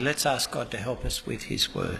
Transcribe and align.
Let's 0.00 0.26
ask 0.26 0.52
God 0.52 0.70
to 0.70 0.76
help 0.76 1.04
us 1.04 1.26
with 1.26 1.42
His 1.42 1.74
word. 1.74 1.98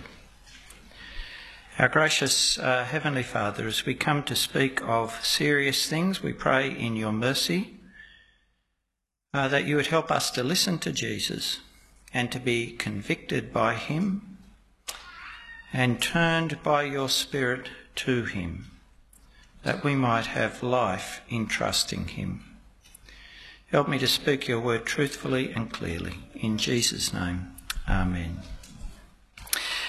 Our 1.81 1.89
gracious 1.89 2.57
uh, 2.57 2.85
Heavenly 2.85 3.25
Father, 3.25 3.67
as 3.67 3.85
we 3.85 3.95
come 3.95 4.23
to 4.23 4.37
speak 4.37 4.81
of 4.85 5.19
serious 5.27 5.89
things, 5.89 6.23
we 6.23 6.33
pray 6.33 6.71
in 6.71 6.95
your 6.95 7.11
mercy 7.11 7.75
uh, 9.35 9.49
that 9.49 9.65
you 9.65 9.75
would 9.75 9.89
help 9.89 10.13
us 10.13 10.31
to 10.31 10.45
listen 10.45 10.79
to 10.79 10.93
Jesus 10.93 11.59
and 12.15 12.31
to 12.31 12.39
be 12.39 12.71
convicted 12.71 13.53
by 13.53 13.75
Him 13.75 14.39
and 15.73 16.01
turned 16.01 16.63
by 16.63 16.85
your 16.85 17.09
Spirit 17.09 17.69
to 17.97 18.23
Him, 18.27 18.71
that 19.65 19.83
we 19.83 19.97
might 19.97 20.27
have 20.27 20.63
life 20.63 21.21
in 21.29 21.49
trusting 21.49 22.07
Him. 22.07 22.45
Help 23.73 23.89
me 23.89 23.99
to 23.99 24.07
speak 24.07 24.47
your 24.47 24.61
word 24.61 24.87
truthfully 24.87 25.51
and 25.51 25.73
clearly. 25.73 26.15
In 26.37 26.59
Jesus' 26.59 27.13
name. 27.13 27.58
Amen. 27.89 28.41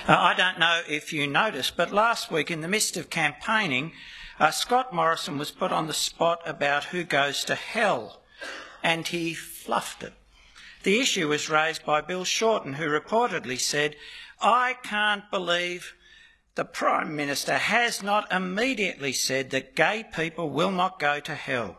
Uh, 0.08 0.16
I 0.18 0.34
don't 0.34 0.58
know 0.58 0.82
if 0.88 1.12
you 1.12 1.28
noticed, 1.28 1.76
but 1.76 1.92
last 1.92 2.32
week, 2.32 2.50
in 2.50 2.62
the 2.62 2.68
midst 2.68 2.96
of 2.96 3.10
campaigning, 3.10 3.92
uh, 4.40 4.52
Scott 4.52 4.94
Morrison 4.94 5.38
was 5.38 5.52
put 5.52 5.72
on 5.74 5.88
the 5.88 5.94
spot 5.94 6.42
about 6.46 6.86
who 6.86 7.04
goes 7.04 7.44
to 7.44 7.56
hell, 7.56 8.22
and 8.82 9.06
he 9.08 9.34
fluffed 9.34 10.02
it. 10.02 10.14
The 10.84 11.02
issue 11.02 11.28
was 11.28 11.50
raised 11.50 11.86
by 11.86 12.00
Bill 12.00 12.24
Shorten, 12.24 12.76
who 12.76 12.88
reportedly 12.88 13.60
said, 13.60 13.98
I 14.40 14.78
can't 14.82 15.30
believe 15.30 15.94
the 16.56 16.64
Prime 16.64 17.16
Minister 17.16 17.58
has 17.58 18.02
not 18.02 18.32
immediately 18.32 19.12
said 19.12 19.50
that 19.50 19.76
gay 19.76 20.06
people 20.14 20.50
will 20.50 20.72
not 20.72 21.00
go 21.00 21.20
to 21.20 21.36
hell. 21.36 21.78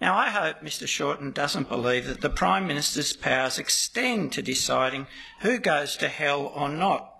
Now, 0.00 0.16
I 0.16 0.28
hope 0.30 0.60
Mr 0.60 0.86
Shorten 0.86 1.32
doesn't 1.32 1.68
believe 1.68 2.06
that 2.06 2.20
the 2.20 2.30
Prime 2.30 2.66
Minister's 2.66 3.14
powers 3.14 3.58
extend 3.58 4.32
to 4.32 4.42
deciding 4.42 5.08
who 5.40 5.58
goes 5.58 5.96
to 5.96 6.08
hell 6.08 6.46
or 6.46 6.68
not, 6.68 7.12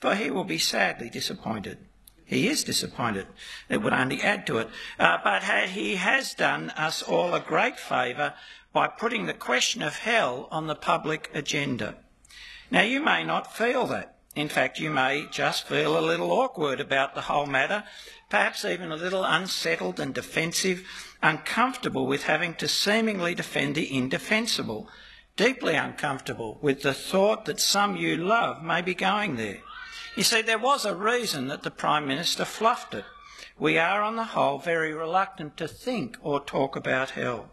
for 0.00 0.14
he 0.14 0.30
will 0.30 0.44
be 0.44 0.58
sadly 0.58 1.08
disappointed. 1.08 1.78
He 2.26 2.48
is 2.48 2.64
disappointed. 2.64 3.28
It 3.68 3.82
would 3.82 3.92
only 3.92 4.20
add 4.20 4.46
to 4.48 4.58
it. 4.58 4.68
Uh, 4.98 5.18
but 5.22 5.44
he 5.68 5.94
has 5.96 6.34
done 6.34 6.70
us 6.70 7.02
all 7.02 7.34
a 7.34 7.40
great 7.40 7.78
favour 7.78 8.34
by 8.72 8.88
putting 8.88 9.26
the 9.26 9.32
question 9.32 9.80
of 9.80 9.96
hell 10.00 10.48
on 10.50 10.66
the 10.66 10.74
public 10.74 11.30
agenda. 11.32 11.96
Now, 12.70 12.82
you 12.82 13.00
may 13.00 13.24
not 13.24 13.56
feel 13.56 13.86
that. 13.86 14.15
In 14.36 14.50
fact, 14.50 14.78
you 14.78 14.90
may 14.90 15.26
just 15.30 15.66
feel 15.66 15.98
a 15.98 16.04
little 16.06 16.30
awkward 16.30 16.78
about 16.78 17.14
the 17.14 17.22
whole 17.22 17.46
matter, 17.46 17.84
perhaps 18.28 18.66
even 18.66 18.92
a 18.92 18.96
little 18.96 19.24
unsettled 19.24 19.98
and 19.98 20.12
defensive 20.12 20.86
uncomfortable 21.22 22.06
with 22.06 22.24
having 22.24 22.52
to 22.56 22.68
seemingly 22.68 23.34
defend 23.34 23.74
the 23.74 23.96
indefensible, 23.96 24.90
deeply 25.36 25.74
uncomfortable 25.74 26.58
with 26.60 26.82
the 26.82 26.92
thought 26.92 27.46
that 27.46 27.58
some 27.58 27.96
you 27.96 28.14
love 28.14 28.62
may 28.62 28.82
be 28.82 28.94
going 28.94 29.36
there. 29.36 29.60
You 30.16 30.22
see, 30.22 30.42
there 30.42 30.58
was 30.58 30.84
a 30.84 30.94
reason 30.94 31.48
that 31.48 31.62
the 31.62 31.70
Prime 31.70 32.06
Minister 32.06 32.44
fluffed 32.44 32.92
it. 32.92 33.06
We 33.58 33.78
are, 33.78 34.02
on 34.02 34.16
the 34.16 34.24
whole, 34.24 34.58
very 34.58 34.92
reluctant 34.92 35.56
to 35.56 35.66
think 35.66 36.18
or 36.20 36.40
talk 36.40 36.76
about 36.76 37.10
hell. 37.10 37.52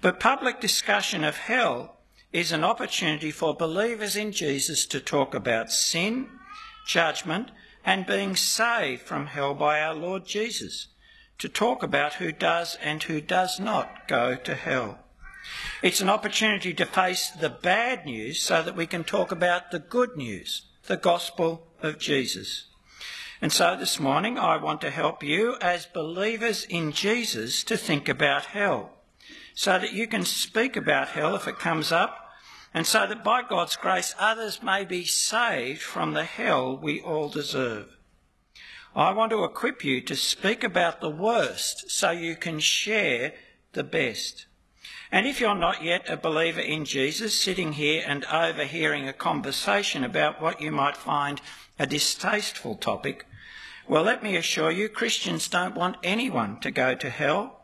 But 0.00 0.18
public 0.18 0.60
discussion 0.60 1.24
of 1.24 1.36
hell 1.36 1.98
is 2.34 2.50
an 2.50 2.64
opportunity 2.64 3.30
for 3.30 3.54
believers 3.54 4.16
in 4.16 4.32
Jesus 4.32 4.86
to 4.86 4.98
talk 4.98 5.36
about 5.36 5.70
sin, 5.70 6.26
judgment, 6.84 7.52
and 7.86 8.04
being 8.04 8.34
saved 8.34 9.02
from 9.02 9.26
hell 9.26 9.54
by 9.54 9.80
our 9.80 9.94
Lord 9.94 10.26
Jesus 10.26 10.88
to 11.38 11.48
talk 11.48 11.84
about 11.84 12.14
who 12.14 12.32
does 12.32 12.76
and 12.82 13.04
who 13.04 13.20
does 13.20 13.60
not 13.60 14.08
go 14.08 14.34
to 14.34 14.54
hell. 14.56 14.98
It's 15.80 16.00
an 16.00 16.08
opportunity 16.08 16.74
to 16.74 16.86
face 16.86 17.30
the 17.30 17.50
bad 17.50 18.04
news 18.04 18.40
so 18.40 18.64
that 18.64 18.74
we 18.74 18.88
can 18.88 19.04
talk 19.04 19.30
about 19.30 19.70
the 19.70 19.78
good 19.78 20.16
news, 20.16 20.62
the 20.88 20.96
gospel 20.96 21.68
of 21.82 22.00
Jesus. 22.00 22.64
And 23.40 23.52
so 23.52 23.76
this 23.76 24.00
morning 24.00 24.38
I 24.38 24.56
want 24.56 24.80
to 24.80 24.90
help 24.90 25.22
you 25.22 25.56
as 25.60 25.86
believers 25.86 26.64
in 26.64 26.90
Jesus 26.90 27.62
to 27.62 27.76
think 27.76 28.08
about 28.08 28.46
hell 28.46 28.90
so 29.54 29.78
that 29.78 29.92
you 29.92 30.08
can 30.08 30.24
speak 30.24 30.74
about 30.76 31.10
hell 31.10 31.36
if 31.36 31.46
it 31.46 31.60
comes 31.60 31.92
up 31.92 32.22
and 32.74 32.86
so 32.86 33.06
that 33.06 33.22
by 33.22 33.42
God's 33.42 33.76
grace 33.76 34.14
others 34.18 34.62
may 34.62 34.84
be 34.84 35.04
saved 35.04 35.80
from 35.80 36.12
the 36.12 36.24
hell 36.24 36.76
we 36.76 37.00
all 37.00 37.28
deserve. 37.28 37.96
I 38.96 39.12
want 39.12 39.30
to 39.30 39.44
equip 39.44 39.84
you 39.84 40.00
to 40.02 40.16
speak 40.16 40.62
about 40.62 41.00
the 41.00 41.10
worst 41.10 41.90
so 41.90 42.10
you 42.10 42.36
can 42.36 42.58
share 42.60 43.32
the 43.72 43.84
best. 43.84 44.46
And 45.10 45.26
if 45.26 45.40
you're 45.40 45.54
not 45.54 45.82
yet 45.82 46.08
a 46.08 46.16
believer 46.16 46.60
in 46.60 46.84
Jesus, 46.84 47.40
sitting 47.40 47.74
here 47.74 48.04
and 48.06 48.24
overhearing 48.26 49.08
a 49.08 49.12
conversation 49.12 50.02
about 50.02 50.42
what 50.42 50.60
you 50.60 50.72
might 50.72 50.96
find 50.96 51.40
a 51.78 51.86
distasteful 51.86 52.74
topic, 52.74 53.26
well, 53.86 54.02
let 54.02 54.22
me 54.22 54.36
assure 54.36 54.70
you, 54.70 54.88
Christians 54.88 55.48
don't 55.48 55.74
want 55.74 55.96
anyone 56.02 56.58
to 56.60 56.70
go 56.70 56.94
to 56.94 57.10
hell, 57.10 57.63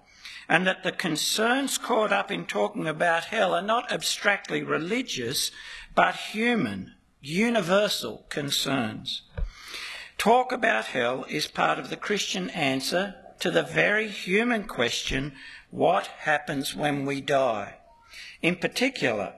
and 0.50 0.66
that 0.66 0.82
the 0.82 0.90
concerns 0.90 1.78
caught 1.78 2.12
up 2.12 2.28
in 2.28 2.44
talking 2.44 2.88
about 2.88 3.26
hell 3.26 3.54
are 3.54 3.62
not 3.62 3.92
abstractly 3.92 4.64
religious, 4.64 5.52
but 5.94 6.16
human, 6.16 6.92
universal 7.20 8.26
concerns. 8.28 9.22
Talk 10.18 10.50
about 10.50 10.86
hell 10.86 11.24
is 11.28 11.46
part 11.46 11.78
of 11.78 11.88
the 11.88 11.96
Christian 11.96 12.50
answer 12.50 13.14
to 13.38 13.52
the 13.52 13.62
very 13.62 14.08
human 14.08 14.64
question 14.64 15.34
what 15.70 16.08
happens 16.08 16.74
when 16.74 17.06
we 17.06 17.20
die? 17.20 17.76
In 18.42 18.56
particular, 18.56 19.34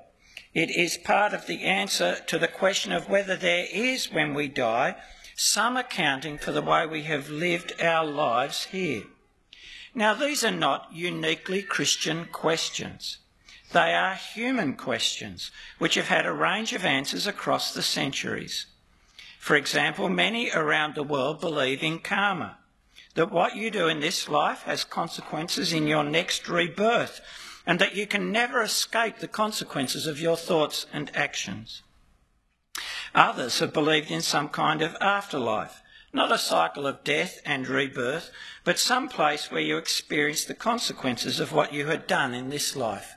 it 0.54 0.70
is 0.70 0.96
part 0.96 1.34
of 1.34 1.46
the 1.46 1.62
answer 1.62 2.16
to 2.26 2.38
the 2.38 2.48
question 2.48 2.90
of 2.90 3.10
whether 3.10 3.36
there 3.36 3.66
is, 3.70 4.10
when 4.10 4.32
we 4.32 4.48
die, 4.48 4.96
some 5.36 5.76
accounting 5.76 6.38
for 6.38 6.52
the 6.52 6.62
way 6.62 6.86
we 6.86 7.02
have 7.02 7.28
lived 7.28 7.74
our 7.82 8.06
lives 8.06 8.64
here. 8.64 9.02
Now, 9.94 10.14
these 10.14 10.42
are 10.42 10.50
not 10.50 10.88
uniquely 10.92 11.62
Christian 11.62 12.26
questions. 12.26 13.18
They 13.72 13.94
are 13.94 14.14
human 14.14 14.74
questions 14.74 15.50
which 15.78 15.94
have 15.94 16.08
had 16.08 16.26
a 16.26 16.32
range 16.32 16.72
of 16.72 16.84
answers 16.84 17.26
across 17.26 17.72
the 17.72 17.82
centuries. 17.82 18.66
For 19.38 19.56
example, 19.56 20.08
many 20.08 20.50
around 20.50 20.94
the 20.94 21.02
world 21.02 21.40
believe 21.40 21.82
in 21.82 21.98
karma, 21.98 22.58
that 23.14 23.30
what 23.30 23.56
you 23.56 23.70
do 23.70 23.88
in 23.88 24.00
this 24.00 24.28
life 24.28 24.62
has 24.62 24.84
consequences 24.84 25.72
in 25.72 25.86
your 25.86 26.04
next 26.04 26.48
rebirth, 26.48 27.20
and 27.66 27.78
that 27.78 27.94
you 27.94 28.06
can 28.06 28.32
never 28.32 28.62
escape 28.62 29.18
the 29.18 29.28
consequences 29.28 30.06
of 30.06 30.20
your 30.20 30.36
thoughts 30.36 30.86
and 30.92 31.14
actions. 31.14 31.82
Others 33.14 33.58
have 33.58 33.72
believed 33.72 34.10
in 34.10 34.22
some 34.22 34.48
kind 34.48 34.80
of 34.80 34.96
afterlife, 35.00 35.81
not 36.12 36.30
a 36.30 36.38
cycle 36.38 36.86
of 36.86 37.04
death 37.04 37.40
and 37.44 37.66
rebirth, 37.66 38.30
but 38.64 38.78
some 38.78 39.08
place 39.08 39.50
where 39.50 39.60
you 39.60 39.78
experience 39.78 40.44
the 40.44 40.54
consequences 40.54 41.40
of 41.40 41.52
what 41.52 41.72
you 41.72 41.86
had 41.86 42.06
done 42.06 42.34
in 42.34 42.50
this 42.50 42.76
life. 42.76 43.14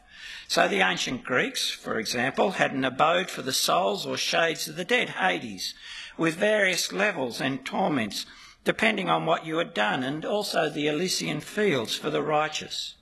So 0.47 0.67
the 0.67 0.81
ancient 0.81 1.23
Greeks, 1.23 1.71
for 1.71 1.99
example, 1.99 2.51
had 2.51 2.71
an 2.71 2.85
abode 2.85 3.29
for 3.29 3.41
the 3.41 3.51
souls 3.51 4.05
or 4.05 4.15
shades 4.15 4.67
of 4.67 4.75
the 4.75 4.85
dead, 4.85 5.09
Hades, 5.09 5.73
with 6.17 6.35
various 6.35 6.93
levels 6.93 7.41
and 7.41 7.65
torments, 7.65 8.25
depending 8.63 9.09
on 9.09 9.25
what 9.25 9.45
you 9.45 9.57
had 9.57 9.73
done, 9.73 10.03
and 10.03 10.23
also 10.23 10.69
the 10.69 10.87
Elysian 10.87 11.41
fields 11.41 11.95
for 11.95 12.09
the 12.09 12.21
righteous. 12.21 12.95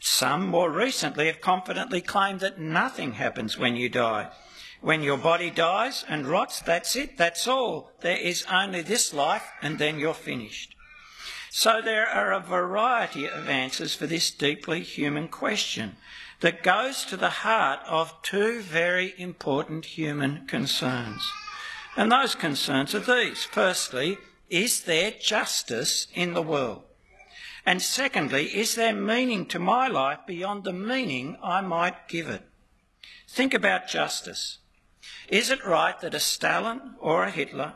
Some 0.00 0.46
more 0.46 0.70
recently 0.70 1.26
have 1.26 1.40
confidently 1.40 2.00
claimed 2.00 2.40
that 2.40 2.58
nothing 2.58 3.12
happens 3.12 3.58
when 3.58 3.76
you 3.76 3.88
die. 3.88 4.30
When 4.80 5.02
your 5.02 5.18
body 5.18 5.50
dies 5.50 6.04
and 6.08 6.26
rots, 6.26 6.60
that's 6.60 6.96
it, 6.96 7.18
that's 7.18 7.46
all. 7.46 7.92
There 8.00 8.16
is 8.16 8.46
only 8.50 8.80
this 8.80 9.12
life, 9.12 9.52
and 9.60 9.78
then 9.78 9.98
you're 9.98 10.14
finished. 10.14 10.74
So 11.50 11.82
there 11.82 12.06
are 12.06 12.32
a 12.32 12.40
variety 12.40 13.28
of 13.28 13.48
answers 13.48 13.94
for 13.94 14.06
this 14.06 14.30
deeply 14.30 14.82
human 14.82 15.28
question 15.28 15.96
that 16.40 16.62
goes 16.62 17.04
to 17.04 17.16
the 17.16 17.28
heart 17.28 17.80
of 17.86 18.14
two 18.22 18.60
very 18.60 19.12
important 19.18 19.84
human 19.84 20.46
concerns. 20.46 21.30
And 21.96 22.10
those 22.10 22.34
concerns 22.34 22.94
are 22.94 23.00
these. 23.00 23.44
Firstly, 23.44 24.16
is 24.48 24.82
there 24.82 25.10
justice 25.10 26.06
in 26.14 26.32
the 26.32 26.42
world? 26.42 26.84
And 27.66 27.82
secondly, 27.82 28.46
is 28.46 28.76
there 28.76 28.94
meaning 28.94 29.44
to 29.46 29.58
my 29.58 29.88
life 29.88 30.20
beyond 30.26 30.64
the 30.64 30.72
meaning 30.72 31.36
I 31.42 31.60
might 31.60 32.08
give 32.08 32.28
it? 32.28 32.42
Think 33.28 33.52
about 33.52 33.86
justice. 33.86 34.58
Is 35.30 35.48
it 35.48 35.64
right 35.64 35.98
that 36.00 36.12
a 36.12 36.18
Stalin 36.18 36.96
or 36.98 37.22
a 37.22 37.30
Hitler, 37.30 37.74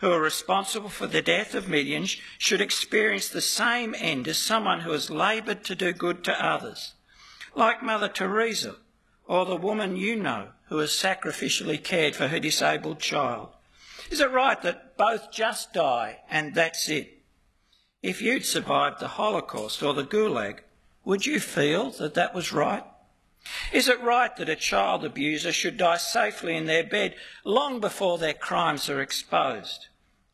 who 0.00 0.10
are 0.10 0.20
responsible 0.20 0.88
for 0.88 1.06
the 1.06 1.20
death 1.20 1.54
of 1.54 1.68
millions, 1.68 2.16
should 2.38 2.62
experience 2.62 3.28
the 3.28 3.42
same 3.42 3.94
end 3.98 4.26
as 4.26 4.38
someone 4.38 4.80
who 4.80 4.92
has 4.92 5.10
laboured 5.10 5.64
to 5.64 5.74
do 5.74 5.92
good 5.92 6.24
to 6.24 6.44
others? 6.44 6.94
Like 7.54 7.82
Mother 7.82 8.08
Teresa, 8.08 8.76
or 9.26 9.44
the 9.44 9.54
woman 9.54 9.96
you 9.96 10.16
know 10.16 10.48
who 10.68 10.78
has 10.78 10.92
sacrificially 10.92 11.82
cared 11.84 12.16
for 12.16 12.28
her 12.28 12.40
disabled 12.40 13.00
child? 13.00 13.50
Is 14.10 14.20
it 14.20 14.30
right 14.30 14.60
that 14.62 14.96
both 14.96 15.30
just 15.30 15.74
die 15.74 16.20
and 16.30 16.54
that's 16.54 16.88
it? 16.88 17.18
If 18.02 18.22
you'd 18.22 18.46
survived 18.46 19.00
the 19.00 19.08
Holocaust 19.08 19.82
or 19.82 19.92
the 19.92 20.04
Gulag, 20.04 20.60
would 21.04 21.26
you 21.26 21.38
feel 21.38 21.90
that 21.90 22.14
that 22.14 22.34
was 22.34 22.50
right? 22.50 22.84
Is 23.72 23.88
it 23.88 24.00
right 24.00 24.34
that 24.36 24.48
a 24.48 24.56
child 24.56 25.04
abuser 25.04 25.52
should 25.52 25.76
die 25.76 25.98
safely 25.98 26.56
in 26.56 26.66
their 26.66 26.84
bed 26.84 27.14
long 27.44 27.80
before 27.80 28.18
their 28.18 28.34
crimes 28.34 28.88
are 28.88 29.00
exposed? 29.00 29.88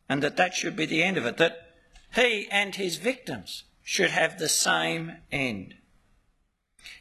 And 0.07 0.21
that 0.23 0.37
that 0.37 0.53
should 0.53 0.75
be 0.75 0.85
the 0.85 1.03
end 1.03 1.17
of 1.17 1.25
it, 1.25 1.37
that 1.37 1.71
he 2.15 2.47
and 2.51 2.75
his 2.75 2.97
victims 2.97 3.63
should 3.83 4.11
have 4.11 4.37
the 4.37 4.49
same 4.49 5.17
end. 5.31 5.75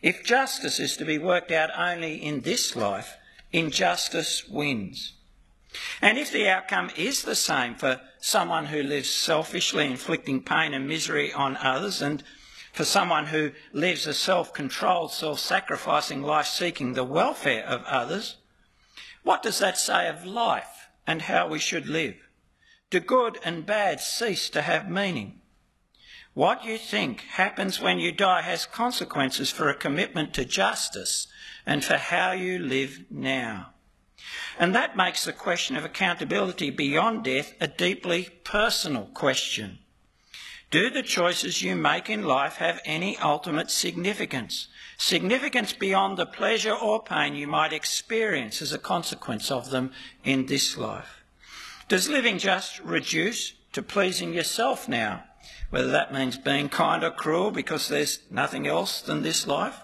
If 0.02 0.24
justice 0.24 0.80
is 0.80 0.96
to 0.96 1.04
be 1.04 1.18
worked 1.18 1.50
out 1.50 1.70
only 1.76 2.14
in 2.16 2.40
this 2.40 2.74
life, 2.74 3.16
injustice 3.52 4.48
wins. 4.48 5.14
And 6.00 6.18
if 6.18 6.32
the 6.32 6.48
outcome 6.48 6.90
is 6.96 7.22
the 7.22 7.36
same 7.36 7.74
for 7.74 8.00
someone 8.18 8.66
who 8.66 8.82
lives 8.82 9.10
selfishly 9.10 9.86
inflicting 9.86 10.42
pain 10.42 10.74
and 10.74 10.88
misery 10.88 11.32
on 11.32 11.56
others 11.56 12.02
and 12.02 12.22
for 12.80 12.86
someone 12.86 13.26
who 13.26 13.52
lives 13.74 14.06
a 14.06 14.14
self-controlled, 14.14 15.12
self-sacrificing 15.12 16.22
life 16.22 16.46
seeking 16.46 16.94
the 16.94 17.04
welfare 17.04 17.62
of 17.66 17.84
others, 17.84 18.38
what 19.22 19.42
does 19.42 19.58
that 19.58 19.76
say 19.76 20.08
of 20.08 20.24
life 20.24 20.88
and 21.06 21.20
how 21.20 21.46
we 21.46 21.58
should 21.58 21.86
live? 21.86 22.14
Do 22.88 22.98
good 22.98 23.38
and 23.44 23.66
bad 23.66 24.00
cease 24.00 24.48
to 24.48 24.62
have 24.62 24.88
meaning? 24.88 25.42
What 26.32 26.64
you 26.64 26.78
think 26.78 27.20
happens 27.32 27.82
when 27.82 27.98
you 27.98 28.12
die 28.12 28.40
has 28.40 28.64
consequences 28.64 29.50
for 29.50 29.68
a 29.68 29.74
commitment 29.74 30.32
to 30.32 30.46
justice 30.46 31.26
and 31.66 31.84
for 31.84 31.98
how 31.98 32.32
you 32.32 32.58
live 32.58 33.04
now. 33.10 33.74
And 34.58 34.74
that 34.74 34.96
makes 34.96 35.26
the 35.26 35.34
question 35.34 35.76
of 35.76 35.84
accountability 35.84 36.70
beyond 36.70 37.24
death 37.24 37.52
a 37.60 37.68
deeply 37.68 38.30
personal 38.42 39.10
question. 39.12 39.79
Do 40.70 40.88
the 40.88 41.02
choices 41.02 41.62
you 41.62 41.74
make 41.74 42.08
in 42.08 42.22
life 42.22 42.56
have 42.56 42.80
any 42.84 43.18
ultimate 43.18 43.72
significance? 43.72 44.68
Significance 44.98 45.72
beyond 45.72 46.16
the 46.16 46.26
pleasure 46.26 46.72
or 46.72 47.02
pain 47.02 47.34
you 47.34 47.48
might 47.48 47.72
experience 47.72 48.62
as 48.62 48.72
a 48.72 48.78
consequence 48.78 49.50
of 49.50 49.70
them 49.70 49.90
in 50.22 50.46
this 50.46 50.76
life? 50.76 51.24
Does 51.88 52.08
living 52.08 52.38
just 52.38 52.78
reduce 52.84 53.54
to 53.72 53.82
pleasing 53.82 54.32
yourself 54.32 54.88
now? 54.88 55.24
Whether 55.70 55.88
that 55.88 56.14
means 56.14 56.38
being 56.38 56.68
kind 56.68 57.02
or 57.02 57.10
cruel 57.10 57.50
because 57.50 57.88
there's 57.88 58.20
nothing 58.30 58.68
else 58.68 59.00
than 59.00 59.22
this 59.22 59.48
life? 59.48 59.80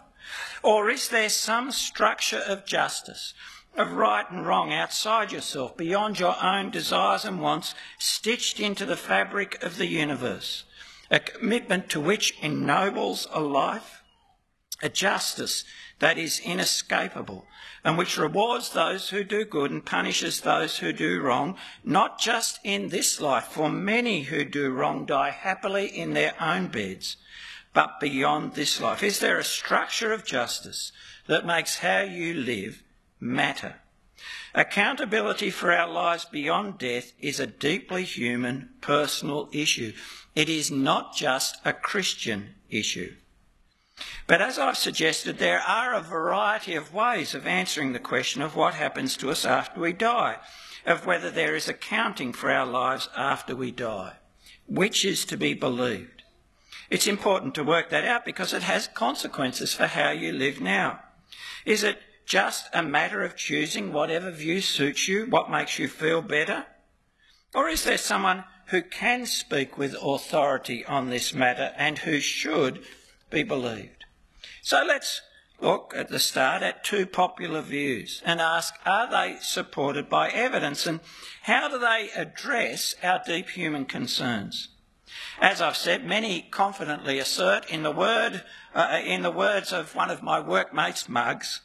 Or 0.63 0.89
is 0.89 1.09
there 1.09 1.31
some 1.31 1.73
structure 1.73 2.43
of 2.47 2.65
justice, 2.65 3.35
of 3.77 3.91
right 3.91 4.31
and 4.31 4.47
wrong 4.47 4.73
outside 4.73 5.33
yourself, 5.33 5.77
beyond 5.77 6.21
your 6.21 6.37
own 6.41 6.71
desires 6.71 7.25
and 7.25 7.41
wants, 7.41 7.75
stitched 7.99 8.61
into 8.61 8.87
the 8.87 8.97
fabric 8.97 9.61
of 9.65 9.79
the 9.79 9.87
universe? 9.87 10.63
A 11.11 11.21
commitment 11.21 11.89
to 11.91 12.01
which 12.01 12.35
ennobles 12.43 13.27
a 13.33 13.41
life, 13.41 14.03
a 14.83 14.89
justice 14.89 15.65
that 15.99 16.19
is 16.19 16.41
inescapable 16.41 17.47
and 17.87 17.97
which 17.97 18.19
rewards 18.19 18.71
those 18.71 19.11
who 19.11 19.23
do 19.23 19.45
good 19.45 19.71
and 19.71 19.87
punishes 19.87 20.41
those 20.41 20.79
who 20.79 20.93
do 20.93 21.21
wrong, 21.21 21.57
not 21.85 22.19
just 22.19 22.59
in 22.65 22.89
this 22.89 23.21
life, 23.21 23.45
for 23.45 23.71
many 23.71 24.23
who 24.23 24.45
do 24.45 24.71
wrong 24.71 25.07
die 25.07 25.31
happily 25.31 25.87
in 25.87 26.13
their 26.13 26.35
own 26.43 26.67
beds, 26.67 27.17
but 27.73 28.01
beyond 28.01 28.55
this 28.55 28.81
life. 28.81 29.05
Is 29.05 29.21
there 29.21 29.39
a 29.39 29.45
structure 29.45 30.13
of 30.13 30.25
justice 30.25 30.91
that 31.29 31.47
makes 31.47 31.79
how 31.79 32.01
you 32.01 32.35
live 32.35 32.83
matter? 33.21 33.77
Accountability 34.53 35.51
for 35.51 35.73
our 35.73 35.89
lives 35.89 36.25
beyond 36.25 36.79
death 36.79 37.13
is 37.21 37.39
a 37.39 37.47
deeply 37.47 38.03
human, 38.03 38.71
personal 38.81 39.49
issue. 39.53 39.93
It 40.37 40.51
is 40.51 40.71
not 40.71 41.17
just 41.17 41.57
a 41.65 41.73
Christian 41.73 42.55
issue. 42.69 43.15
But 44.27 44.43
as 44.43 44.59
I've 44.59 44.77
suggested, 44.77 45.39
there 45.39 45.61
are 45.61 45.95
a 45.95 46.03
variety 46.03 46.75
of 46.75 46.93
ways 46.93 47.35
of 47.35 47.47
answering 47.47 47.95
the 47.95 47.99
question 47.99 48.43
of 48.43 48.55
what 48.55 48.75
happens 48.75 49.17
to 49.17 49.31
us 49.31 49.47
after 49.47 49.81
we 49.81 49.95
die, 49.95 50.37
of 50.85 51.07
whether 51.07 51.31
there 51.31 51.57
is 51.57 51.71
accounting 51.71 52.35
for 52.35 52.51
our 52.51 52.67
lives 52.67 53.09
after 53.17 53.57
we 53.57 53.71
die. 53.71 54.17
Which 54.69 55.07
is 55.07 55.25
to 55.25 55.39
be 55.39 55.55
believed? 55.55 56.23
It's 56.91 57.07
important 57.07 57.55
to 57.55 57.65
work 57.65 57.89
that 57.89 58.05
out 58.05 58.27
because 58.27 58.53
it 58.53 58.63
has 58.63 58.89
consequences 58.89 59.73
for 59.73 59.87
how 59.87 60.11
you 60.11 60.33
live 60.33 60.61
now. 60.61 61.01
Is 61.65 61.83
it 61.83 61.99
just 62.27 62.69
a 62.75 62.83
matter 62.83 63.25
of 63.25 63.37
choosing 63.37 63.91
whatever 63.91 64.31
view 64.31 64.61
suits 64.61 65.09
you, 65.09 65.27
what 65.27 65.51
makes 65.51 65.79
you 65.79 65.89
feel 65.89 66.21
better? 66.21 66.67
Or 67.55 67.69
is 67.69 67.85
there 67.85 67.97
someone 67.97 68.45
who 68.67 68.83
can 68.83 69.27
speak 69.27 69.79
with 69.79 69.95
authority 70.01 70.85
on 70.85 71.11
this 71.11 71.33
matter 71.33 71.73
and 71.77 71.99
who 71.99 72.21
should 72.21 72.83
be 73.31 73.43
believed. 73.43 74.05
So 74.63 74.85
let's 74.87 75.23
look 75.61 75.95
at 75.97 76.09
the 76.09 76.19
start 76.19 76.63
at 76.63 76.85
two 76.85 77.07
popular 77.07 77.63
views 77.63 78.23
and 78.25 78.41
ask 78.41 78.75
are 78.85 79.11
they 79.11 79.39
supported 79.41 80.09
by 80.09 80.29
evidence 80.31 80.87
and 80.87 81.01
how 81.43 81.69
do 81.69 81.79
they 81.79 82.11
address 82.15 82.95
our 83.03 83.23
deep 83.25 83.51
human 83.51 83.85
concerns? 83.85 84.69
As 85.41 85.61
I've 85.61 85.77
said, 85.77 86.05
many 86.05 86.43
confidently 86.51 87.19
assert 87.19 87.71
in 87.71 87.83
the 87.85 87.93
word 87.93 88.43
uh, 88.75 89.01
in 89.05 89.23
the 89.23 89.31
words 89.31 89.73
of 89.73 89.95
one 89.95 90.11
of 90.11 90.23
my 90.23 90.41
workmates, 90.41 91.09
Muggs, 91.09 91.63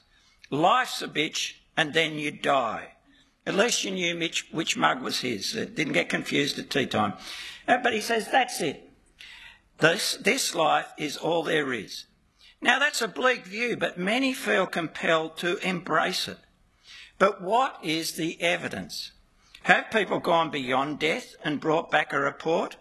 life's 0.50 1.02
a 1.02 1.08
bitch 1.08 1.56
and 1.76 1.94
then 1.94 2.14
you 2.14 2.32
die. 2.32 2.94
At 3.46 3.56
least 3.56 3.84
you 3.84 3.92
knew 3.92 4.18
which, 4.18 4.48
which 4.52 4.78
mug 4.78 5.02
was 5.02 5.22
his. 5.22 5.56
It 5.56 5.76
didn't 5.76 5.94
get 5.94 6.10
confused 6.10 6.60
at 6.60 6.70
tea 6.70 6.86
time. 6.86 7.14
Uh, 7.68 7.78
but 7.78 7.94
he 7.94 8.02
says, 8.02 8.30
that's 8.32 8.62
it. 8.62 8.90
This, 9.80 10.16
this 10.18 10.54
life 10.54 10.88
is 10.98 11.18
all 11.18 11.44
there 11.44 11.74
is. 11.74 12.06
Now 12.62 12.78
that's 12.80 13.02
a 13.02 13.08
bleak 13.08 13.46
view, 13.46 13.76
but 13.78 13.98
many 13.98 14.34
feel 14.34 14.68
compelled 14.68 15.38
to 15.38 15.58
embrace 15.68 16.28
it. 16.28 16.38
But 17.18 17.42
what 17.42 17.78
is 17.84 18.14
the 18.14 18.42
evidence? 18.42 19.12
Have 19.64 19.92
people 19.92 20.20
gone 20.20 20.50
beyond 20.50 21.00
death 21.00 21.36
and 21.44 21.60
brought 21.60 21.92
back 21.92 22.14
a 22.14 22.20
report? 22.20 22.78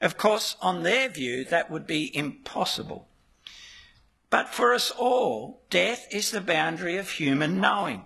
Of 0.00 0.16
course, 0.16 0.56
on 0.62 0.82
their 0.82 1.10
view, 1.10 1.44
that 1.44 1.70
would 1.70 1.86
be 1.86 2.14
impossible. 2.16 3.08
But 4.30 4.48
for 4.48 4.72
us 4.72 4.90
all, 4.90 5.62
death 5.68 6.06
is 6.10 6.30
the 6.30 6.40
boundary 6.40 6.96
of 6.96 7.10
human 7.10 7.60
knowing. 7.60 8.05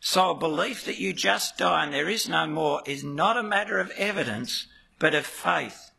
So 0.00 0.30
a 0.30 0.34
belief 0.34 0.86
that 0.86 0.98
you 0.98 1.12
just 1.12 1.58
die 1.58 1.84
and 1.84 1.92
there 1.92 2.08
is 2.08 2.28
no 2.28 2.46
more 2.46 2.82
is 2.86 3.04
not 3.04 3.36
a 3.36 3.42
matter 3.42 3.78
of 3.78 3.90
evidence, 3.92 4.66
but 4.98 5.14
of 5.14 5.26
faith. 5.26 5.90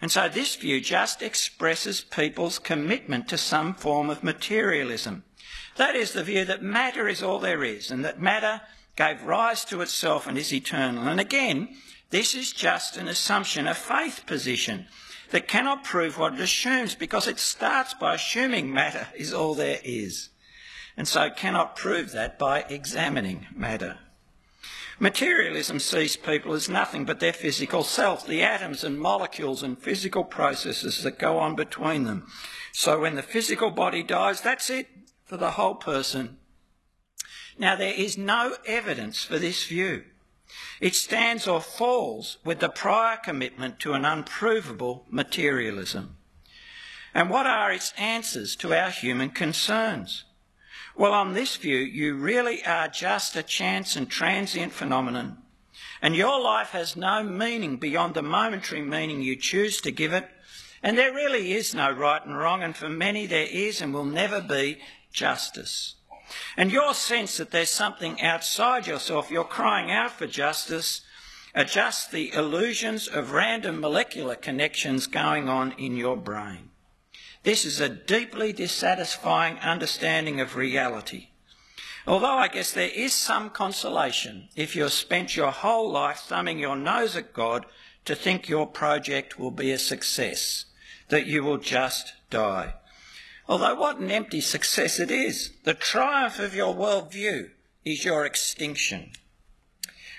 And 0.00 0.10
so 0.10 0.28
this 0.28 0.56
view 0.56 0.80
just 0.80 1.22
expresses 1.22 2.00
people's 2.00 2.58
commitment 2.58 3.28
to 3.28 3.38
some 3.38 3.74
form 3.74 4.10
of 4.10 4.24
materialism. 4.24 5.22
That 5.76 5.94
is 5.94 6.12
the 6.12 6.24
view 6.24 6.44
that 6.46 6.62
matter 6.62 7.06
is 7.06 7.22
all 7.22 7.38
there 7.38 7.62
is 7.62 7.92
and 7.92 8.04
that 8.04 8.20
matter 8.20 8.62
gave 8.96 9.22
rise 9.22 9.64
to 9.66 9.80
itself 9.80 10.26
and 10.26 10.36
is 10.36 10.52
eternal. 10.52 11.06
And 11.06 11.20
again, 11.20 11.76
this 12.10 12.34
is 12.34 12.52
just 12.52 12.96
an 12.96 13.06
assumption, 13.06 13.68
a 13.68 13.74
faith 13.74 14.26
position 14.26 14.86
that 15.30 15.48
cannot 15.48 15.84
prove 15.84 16.18
what 16.18 16.34
it 16.34 16.40
assumes 16.40 16.96
because 16.96 17.28
it 17.28 17.38
starts 17.38 17.94
by 17.94 18.16
assuming 18.16 18.74
matter 18.74 19.06
is 19.16 19.32
all 19.32 19.54
there 19.54 19.80
is 19.84 20.28
and 20.96 21.08
so 21.08 21.30
cannot 21.30 21.76
prove 21.76 22.12
that 22.12 22.38
by 22.38 22.60
examining 22.68 23.46
matter. 23.54 23.98
Materialism 24.98 25.80
sees 25.80 26.16
people 26.16 26.52
as 26.52 26.68
nothing 26.68 27.04
but 27.04 27.18
their 27.18 27.32
physical 27.32 27.82
self, 27.82 28.26
the 28.26 28.42
atoms 28.42 28.84
and 28.84 29.00
molecules 29.00 29.62
and 29.62 29.78
physical 29.78 30.22
processes 30.22 31.02
that 31.02 31.18
go 31.18 31.38
on 31.38 31.56
between 31.56 32.04
them. 32.04 32.26
So 32.72 33.00
when 33.00 33.16
the 33.16 33.22
physical 33.22 33.70
body 33.70 34.02
dies, 34.02 34.40
that's 34.40 34.70
it 34.70 34.88
for 35.24 35.36
the 35.36 35.52
whole 35.52 35.74
person. 35.74 36.38
Now, 37.58 37.74
there 37.74 37.94
is 37.94 38.16
no 38.16 38.56
evidence 38.66 39.24
for 39.24 39.38
this 39.38 39.66
view. 39.66 40.04
It 40.80 40.94
stands 40.94 41.46
or 41.46 41.60
falls 41.60 42.38
with 42.44 42.60
the 42.60 42.68
prior 42.68 43.16
commitment 43.16 43.80
to 43.80 43.94
an 43.94 44.04
unprovable 44.04 45.06
materialism. 45.10 46.16
And 47.14 47.30
what 47.30 47.46
are 47.46 47.72
its 47.72 47.92
answers 47.98 48.56
to 48.56 48.74
our 48.74 48.90
human 48.90 49.30
concerns? 49.30 50.24
Well, 50.94 51.12
on 51.12 51.32
this 51.32 51.56
view, 51.56 51.78
you 51.78 52.14
really 52.14 52.64
are 52.64 52.88
just 52.88 53.34
a 53.34 53.42
chance 53.42 53.96
and 53.96 54.10
transient 54.10 54.72
phenomenon, 54.72 55.38
and 56.02 56.14
your 56.14 56.38
life 56.40 56.70
has 56.70 56.96
no 56.96 57.22
meaning 57.22 57.78
beyond 57.78 58.14
the 58.14 58.22
momentary 58.22 58.82
meaning 58.82 59.22
you 59.22 59.36
choose 59.36 59.80
to 59.80 59.90
give 59.90 60.12
it, 60.12 60.28
and 60.82 60.98
there 60.98 61.14
really 61.14 61.52
is 61.52 61.74
no 61.74 61.90
right 61.90 62.24
and 62.24 62.36
wrong, 62.36 62.62
and 62.62 62.76
for 62.76 62.90
many 62.90 63.24
there 63.24 63.46
is 63.50 63.80
and 63.80 63.94
will 63.94 64.04
never 64.04 64.40
be 64.40 64.80
justice. 65.12 65.94
And 66.56 66.70
your 66.70 66.92
sense 66.92 67.38
that 67.38 67.50
there's 67.50 67.70
something 67.70 68.20
outside 68.20 68.86
yourself, 68.86 69.30
you're 69.30 69.44
crying 69.44 69.90
out 69.90 70.10
for 70.10 70.26
justice, 70.26 71.00
are 71.54 71.64
just 71.64 72.10
the 72.10 72.32
illusions 72.34 73.08
of 73.08 73.32
random 73.32 73.80
molecular 73.80 74.34
connections 74.34 75.06
going 75.06 75.48
on 75.48 75.72
in 75.72 75.96
your 75.96 76.16
brain. 76.16 76.71
This 77.44 77.64
is 77.64 77.80
a 77.80 77.88
deeply 77.88 78.52
dissatisfying 78.52 79.58
understanding 79.58 80.40
of 80.40 80.54
reality. 80.54 81.28
Although 82.06 82.38
I 82.38 82.48
guess 82.48 82.72
there 82.72 82.88
is 82.88 83.12
some 83.12 83.50
consolation 83.50 84.48
if 84.54 84.76
you've 84.76 84.92
spent 84.92 85.36
your 85.36 85.50
whole 85.50 85.90
life 85.90 86.18
thumbing 86.20 86.58
your 86.58 86.76
nose 86.76 87.16
at 87.16 87.32
God 87.32 87.66
to 88.04 88.14
think 88.14 88.48
your 88.48 88.66
project 88.66 89.38
will 89.38 89.50
be 89.50 89.70
a 89.72 89.78
success, 89.78 90.66
that 91.08 91.26
you 91.26 91.42
will 91.42 91.58
just 91.58 92.12
die. 92.30 92.74
Although 93.48 93.74
what 93.74 93.98
an 93.98 94.10
empty 94.10 94.40
success 94.40 94.98
it 94.98 95.10
is. 95.10 95.50
The 95.64 95.74
triumph 95.74 96.38
of 96.38 96.54
your 96.54 96.74
worldview 96.74 97.50
is 97.84 98.04
your 98.04 98.24
extinction. 98.24 99.12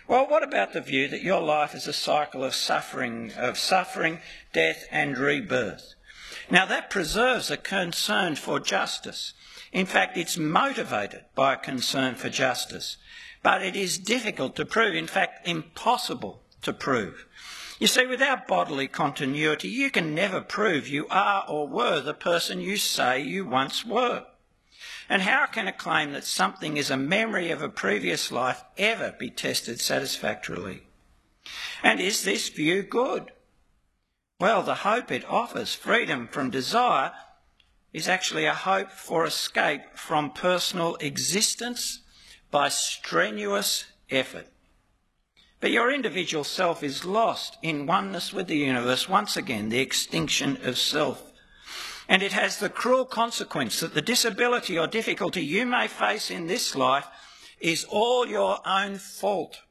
Well, 0.07 0.27
what 0.27 0.43
about 0.43 0.73
the 0.73 0.81
view 0.81 1.07
that 1.07 1.23
your 1.23 1.41
life 1.41 1.73
is 1.73 1.87
a 1.87 1.93
cycle 1.93 2.43
of 2.43 2.53
suffering, 2.53 3.31
of 3.37 3.57
suffering, 3.57 4.19
death 4.51 4.85
and 4.91 5.17
rebirth? 5.17 5.95
Now 6.49 6.65
that 6.65 6.89
preserves 6.89 7.49
a 7.49 7.57
concern 7.57 8.35
for 8.35 8.59
justice. 8.59 9.33
In 9.71 9.85
fact, 9.85 10.17
it's 10.17 10.37
motivated 10.37 11.25
by 11.35 11.53
a 11.53 11.57
concern 11.57 12.15
for 12.15 12.29
justice. 12.29 12.97
But 13.41 13.61
it 13.61 13.75
is 13.75 13.97
difficult 13.97 14.55
to 14.55 14.65
prove, 14.65 14.95
in 14.95 15.07
fact, 15.07 15.47
impossible 15.47 16.43
to 16.61 16.73
prove. 16.73 17.25
You 17.79 17.87
see, 17.87 18.05
without 18.05 18.47
bodily 18.47 18.87
continuity, 18.87 19.67
you 19.67 19.89
can 19.89 20.15
never 20.15 20.39
prove 20.39 20.87
you 20.87 21.07
are 21.09 21.43
or 21.49 21.67
were 21.67 21.99
the 21.99 22.13
person 22.13 22.61
you 22.61 22.77
say 22.77 23.21
you 23.21 23.45
once 23.45 23.85
were. 23.85 24.25
And 25.09 25.23
how 25.23 25.47
can 25.47 25.67
a 25.67 25.73
claim 25.73 26.13
that 26.13 26.23
something 26.23 26.77
is 26.77 26.89
a 26.89 26.97
memory 26.97 27.51
of 27.51 27.61
a 27.61 27.69
previous 27.69 28.31
life 28.31 28.63
ever 28.77 29.13
be 29.19 29.29
tested 29.29 29.81
satisfactorily? 29.81 30.83
And 31.81 31.99
is 31.99 32.23
this 32.23 32.47
view 32.47 32.83
good? 32.83 33.31
Well, 34.39 34.63
the 34.63 34.75
hope 34.75 35.11
it 35.11 35.25
offers, 35.29 35.73
freedom 35.73 36.27
from 36.27 36.49
desire, 36.49 37.11
is 37.93 38.07
actually 38.07 38.45
a 38.45 38.53
hope 38.53 38.91
for 38.91 39.25
escape 39.25 39.95
from 39.95 40.31
personal 40.31 40.95
existence 40.95 42.01
by 42.49 42.69
strenuous 42.69 43.85
effort. 44.09 44.47
But 45.59 45.71
your 45.71 45.93
individual 45.93 46.43
self 46.43 46.83
is 46.83 47.05
lost 47.05 47.57
in 47.61 47.85
oneness 47.85 48.33
with 48.33 48.47
the 48.47 48.57
universe, 48.57 49.07
once 49.07 49.37
again, 49.37 49.69
the 49.69 49.79
extinction 49.79 50.57
of 50.63 50.77
self. 50.77 51.31
And 52.09 52.21
it 52.21 52.33
has 52.33 52.59
the 52.59 52.69
cruel 52.69 53.05
consequence 53.05 53.79
that 53.79 53.93
the 53.93 54.01
disability 54.01 54.77
or 54.77 54.87
difficulty 54.87 55.41
you 55.41 55.65
may 55.65 55.87
face 55.87 56.29
in 56.29 56.47
this 56.47 56.75
life 56.75 57.07
is 57.59 57.85
all 57.85 58.27
your 58.27 58.59
own 58.67 58.97
fault. 58.97 59.61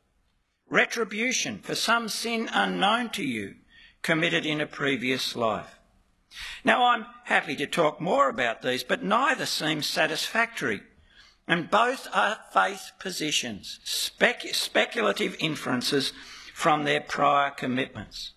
Retribution 0.71 1.59
for 1.59 1.75
some 1.75 2.09
sin 2.09 2.49
unknown 2.53 3.11
to 3.11 3.23
you 3.23 3.57
committed 4.03 4.45
in 4.45 4.61
a 4.61 4.67
previous 4.67 5.37
life. 5.37 5.79
Now, 6.65 6.85
I'm 6.87 7.07
happy 7.25 7.57
to 7.57 7.67
talk 7.67 8.01
more 8.01 8.29
about 8.29 8.63
these, 8.63 8.83
but 8.83 9.03
neither 9.03 9.47
seems 9.47 9.87
satisfactory. 9.87 10.83
And 11.47 11.71
both 11.71 12.09
are 12.15 12.39
faith 12.53 12.93
positions, 12.99 13.81
spec- 13.85 14.55
speculative 14.55 15.37
inferences 15.39 16.13
from 16.55 16.85
their 16.85 17.01
prior 17.01 17.51
commitments. 17.51 18.33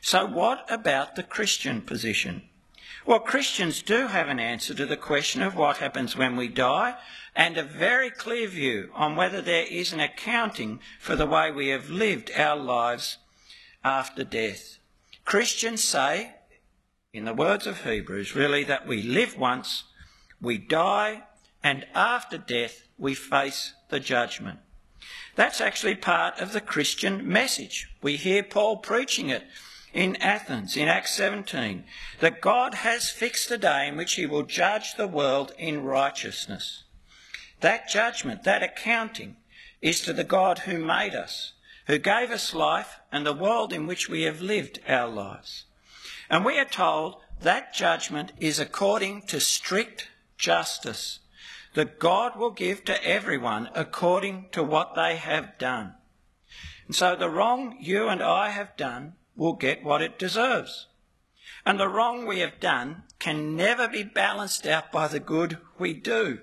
So, 0.00 0.26
what 0.26 0.64
about 0.70 1.16
the 1.16 1.22
Christian 1.22 1.82
position? 1.82 2.48
Well, 3.04 3.20
Christians 3.20 3.82
do 3.82 4.08
have 4.08 4.28
an 4.28 4.40
answer 4.40 4.74
to 4.74 4.86
the 4.86 4.96
question 4.96 5.42
of 5.42 5.54
what 5.54 5.76
happens 5.76 6.16
when 6.16 6.34
we 6.34 6.48
die 6.48 6.96
and 7.36 7.56
a 7.56 7.62
very 7.62 8.10
clear 8.10 8.48
view 8.48 8.90
on 8.94 9.14
whether 9.14 9.40
there 9.40 9.66
is 9.66 9.92
an 9.92 10.00
accounting 10.00 10.80
for 10.98 11.14
the 11.14 11.26
way 11.26 11.52
we 11.52 11.68
have 11.68 11.90
lived 11.90 12.32
our 12.36 12.56
lives 12.56 13.18
after 13.84 14.24
death. 14.24 14.78
Christians 15.26 15.82
say, 15.82 16.34
in 17.12 17.24
the 17.24 17.34
words 17.34 17.66
of 17.66 17.82
Hebrews, 17.82 18.36
really 18.36 18.62
that 18.62 18.86
we 18.86 19.02
live 19.02 19.36
once, 19.36 19.82
we 20.40 20.56
die, 20.56 21.24
and 21.64 21.84
after 21.94 22.38
death 22.38 22.86
we 22.96 23.12
face 23.12 23.74
the 23.88 23.98
judgment. 23.98 24.60
That's 25.34 25.60
actually 25.60 25.96
part 25.96 26.38
of 26.38 26.52
the 26.52 26.60
Christian 26.60 27.28
message. 27.28 27.88
We 28.00 28.16
hear 28.16 28.44
Paul 28.44 28.76
preaching 28.76 29.28
it 29.28 29.42
in 29.92 30.14
Athens 30.16 30.76
in 30.76 30.86
Acts 30.86 31.14
17 31.14 31.82
that 32.20 32.40
God 32.40 32.74
has 32.74 33.10
fixed 33.10 33.50
a 33.50 33.58
day 33.58 33.88
in 33.88 33.96
which 33.96 34.14
he 34.14 34.26
will 34.26 34.44
judge 34.44 34.94
the 34.94 35.08
world 35.08 35.52
in 35.58 35.82
righteousness. 35.82 36.84
That 37.62 37.88
judgment, 37.88 38.44
that 38.44 38.62
accounting, 38.62 39.38
is 39.82 40.00
to 40.02 40.12
the 40.12 40.24
God 40.24 40.60
who 40.60 40.78
made 40.78 41.16
us, 41.16 41.54
who 41.86 41.98
gave 41.98 42.30
us 42.30 42.54
life 42.54 42.98
and 43.10 43.24
the 43.24 43.32
world 43.32 43.72
in 43.72 43.86
which 43.86 44.08
we 44.08 44.22
have 44.22 44.40
lived 44.40 44.80
our 44.88 45.08
lives. 45.08 45.64
And 46.28 46.44
we 46.44 46.58
are 46.58 46.64
told 46.64 47.16
that 47.42 47.74
judgment 47.74 48.32
is 48.38 48.58
according 48.58 49.22
to 49.22 49.40
strict 49.40 50.08
justice, 50.36 51.20
that 51.74 51.98
God 51.98 52.36
will 52.36 52.50
give 52.50 52.84
to 52.84 53.04
everyone 53.04 53.68
according 53.74 54.46
to 54.52 54.62
what 54.62 54.94
they 54.94 55.16
have 55.16 55.58
done. 55.58 55.94
And 56.86 56.94
so 56.94 57.14
the 57.14 57.30
wrong 57.30 57.76
you 57.80 58.08
and 58.08 58.22
I 58.22 58.50
have 58.50 58.76
done 58.76 59.14
will 59.36 59.54
get 59.54 59.84
what 59.84 60.02
it 60.02 60.18
deserves. 60.18 60.86
And 61.64 61.78
the 61.78 61.88
wrong 61.88 62.26
we 62.26 62.40
have 62.40 62.60
done 62.60 63.02
can 63.18 63.56
never 63.56 63.88
be 63.88 64.04
balanced 64.04 64.66
out 64.66 64.92
by 64.92 65.08
the 65.08 65.20
good 65.20 65.58
we 65.78 65.94
do. 65.94 66.40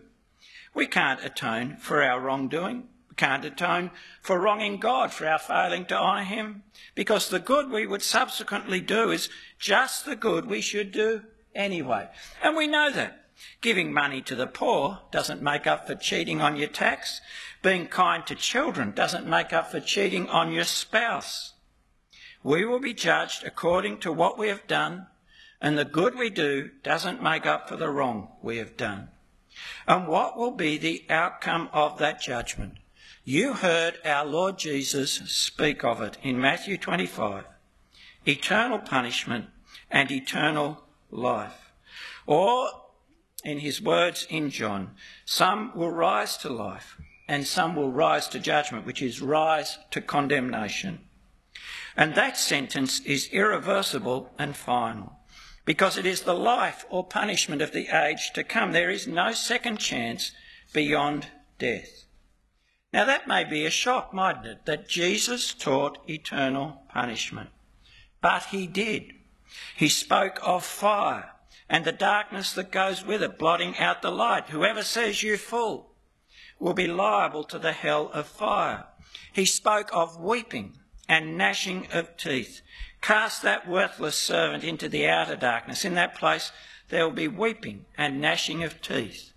We 0.74 0.88
can't 0.88 1.24
atone 1.24 1.78
for 1.78 2.04
our 2.04 2.20
wrongdoing. 2.20 2.90
Can't 3.16 3.46
atone 3.46 3.92
for 4.22 4.40
wronging 4.40 4.78
God, 4.78 5.12
for 5.12 5.28
our 5.28 5.40
failing 5.40 5.86
to 5.86 5.98
honour 5.98 6.24
Him, 6.24 6.64
because 6.96 7.30
the 7.30 7.40
good 7.40 7.70
we 7.70 7.86
would 7.86 8.02
subsequently 8.02 8.82
do 8.82 9.12
is 9.12 9.30
just 9.60 10.06
the 10.06 10.16
good 10.16 10.46
we 10.46 10.62
should 10.62 10.92
do 10.92 11.24
anyway. 11.54 12.10
And 12.42 12.56
we 12.56 12.68
know 12.68 12.92
that. 12.92 13.20
Giving 13.62 13.92
money 13.92 14.22
to 14.22 14.36
the 14.36 14.48
poor 14.48 15.00
doesn't 15.12 15.42
make 15.42 15.68
up 15.68 15.88
for 15.88 15.96
cheating 15.96 16.42
on 16.42 16.56
your 16.56 16.68
tax. 16.68 17.20
Being 17.62 17.88
kind 17.88 18.26
to 18.28 18.36
children 18.36 18.92
doesn't 18.92 19.28
make 19.28 19.52
up 19.52 19.72
for 19.72 19.80
cheating 19.80 20.28
on 20.30 20.52
your 20.52 20.64
spouse. 20.64 21.54
We 22.44 22.66
will 22.66 22.80
be 22.80 22.94
judged 22.94 23.44
according 23.44 24.00
to 24.00 24.12
what 24.12 24.38
we 24.38 24.50
have 24.50 24.68
done, 24.68 25.08
and 25.62 25.78
the 25.78 25.86
good 25.86 26.16
we 26.16 26.30
do 26.30 26.72
doesn't 26.84 27.24
make 27.24 27.46
up 27.46 27.70
for 27.70 27.78
the 27.78 27.90
wrong 27.90 28.30
we 28.42 28.58
have 28.58 28.76
done. 28.76 29.10
And 29.88 30.08
what 30.08 30.38
will 30.38 30.52
be 30.52 30.78
the 30.78 31.06
outcome 31.10 31.70
of 31.74 31.98
that 32.00 32.22
judgment? 32.22 32.74
You 33.26 33.54
heard 33.54 34.00
our 34.04 34.26
Lord 34.26 34.58
Jesus 34.58 35.14
speak 35.14 35.86
of 35.86 36.02
it 36.02 36.18
in 36.22 36.42
Matthew 36.42 36.78
25 36.78 37.46
eternal 38.26 38.80
punishment 38.80 39.46
and 39.90 40.12
eternal 40.12 40.84
life. 41.10 41.72
Or, 42.26 42.70
in 43.46 43.60
his 43.60 43.82
words 43.82 44.28
in 44.30 44.50
John, 44.50 44.92
some 45.24 45.72
will 45.74 45.92
rise 45.92 46.36
to 46.38 46.50
life 46.50 46.98
and 47.26 47.48
some 47.48 47.78
will 47.78 47.92
rise 47.92 48.28
to 48.30 48.40
judgment, 48.40 48.86
which 48.86 49.02
is 49.02 49.22
rise 49.22 49.78
to 49.92 50.02
condemnation. 50.02 51.00
And 51.96 52.16
that 52.16 52.38
sentence 52.38 53.00
is 53.02 53.28
irreversible 53.28 54.32
and 54.38 54.54
final 54.54 55.20
because 55.64 55.98
it 55.98 56.06
is 56.06 56.24
the 56.24 56.36
life 56.36 56.86
or 56.90 57.06
punishment 57.06 57.62
of 57.62 57.72
the 57.72 57.88
age 57.88 58.32
to 58.34 58.44
come. 58.44 58.74
There 58.74 58.90
is 58.90 59.08
no 59.08 59.32
second 59.32 59.78
chance 59.78 60.34
beyond 60.74 61.28
death. 61.58 62.03
Now, 62.94 63.06
that 63.06 63.28
may 63.28 63.44
be 63.44 63.66
a 63.66 63.72
shock, 63.72 64.14
mightn't 64.14 64.46
it, 64.46 64.66
that 64.66 64.88
Jesus 64.88 65.54
taught 65.54 66.08
eternal 66.08 66.84
punishment. 66.90 67.50
But 68.22 68.46
he 68.46 68.68
did. 68.68 69.14
He 69.76 69.90
spoke 69.90 70.40
of 70.44 70.64
fire 70.64 71.32
and 71.68 71.86
the 71.86 71.92
darkness 71.92 72.54
that 72.54 72.72
goes 72.72 73.04
with 73.04 73.24
it, 73.24 73.40
blotting 73.40 73.78
out 73.80 74.02
the 74.04 74.12
light. 74.12 74.50
Whoever 74.50 74.84
says 74.84 75.24
you 75.24 75.38
fool 75.38 75.96
will 76.60 76.74
be 76.74 76.88
liable 76.88 77.44
to 77.46 77.58
the 77.58 77.72
hell 77.72 78.12
of 78.14 78.28
fire. 78.28 78.86
He 79.34 79.46
spoke 79.46 79.90
of 79.92 80.20
weeping 80.20 80.78
and 81.10 81.38
gnashing 81.38 81.88
of 81.92 82.16
teeth. 82.16 82.62
Cast 83.02 83.42
that 83.42 83.68
worthless 83.68 84.16
servant 84.16 84.64
into 84.64 84.88
the 84.88 85.08
outer 85.08 85.36
darkness. 85.36 85.84
In 85.84 85.96
that 85.96 86.16
place 86.16 86.52
there 86.90 87.04
will 87.04 87.16
be 87.16 87.28
weeping 87.28 87.86
and 87.98 88.22
gnashing 88.22 88.64
of 88.64 88.82
teeth. 88.82 89.34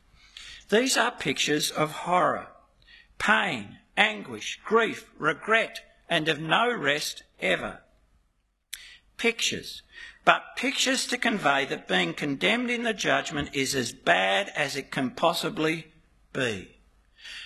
These 0.68 0.96
are 0.96 1.10
pictures 1.10 1.70
of 1.70 1.92
horror, 1.92 2.48
pain, 3.18 3.78
anguish, 3.96 4.61
grief, 4.64 5.11
regret, 5.18 5.80
and 6.08 6.28
of 6.28 6.40
no 6.40 6.73
rest 6.73 7.23
ever. 7.40 7.80
Pictures, 9.16 9.82
but 10.25 10.56
pictures 10.56 11.06
to 11.06 11.18
convey 11.18 11.64
that 11.66 11.88
being 11.88 12.12
condemned 12.12 12.70
in 12.70 12.82
the 12.82 12.92
judgment 12.92 13.50
is 13.54 13.75
as 13.75 13.92
bad 13.92 14.52
as 14.54 14.76
it 14.76 14.90
can 14.90 15.11
possibly 15.11 15.87
be. 16.32 16.76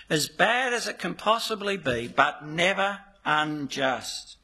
As 0.08 0.28
bad 0.28 0.72
as 0.72 0.88
it 0.88 0.98
can 0.98 1.14
possibly 1.14 1.76
be, 1.76 2.08
but 2.08 2.44
never 2.44 3.00
unjust. 3.24 4.36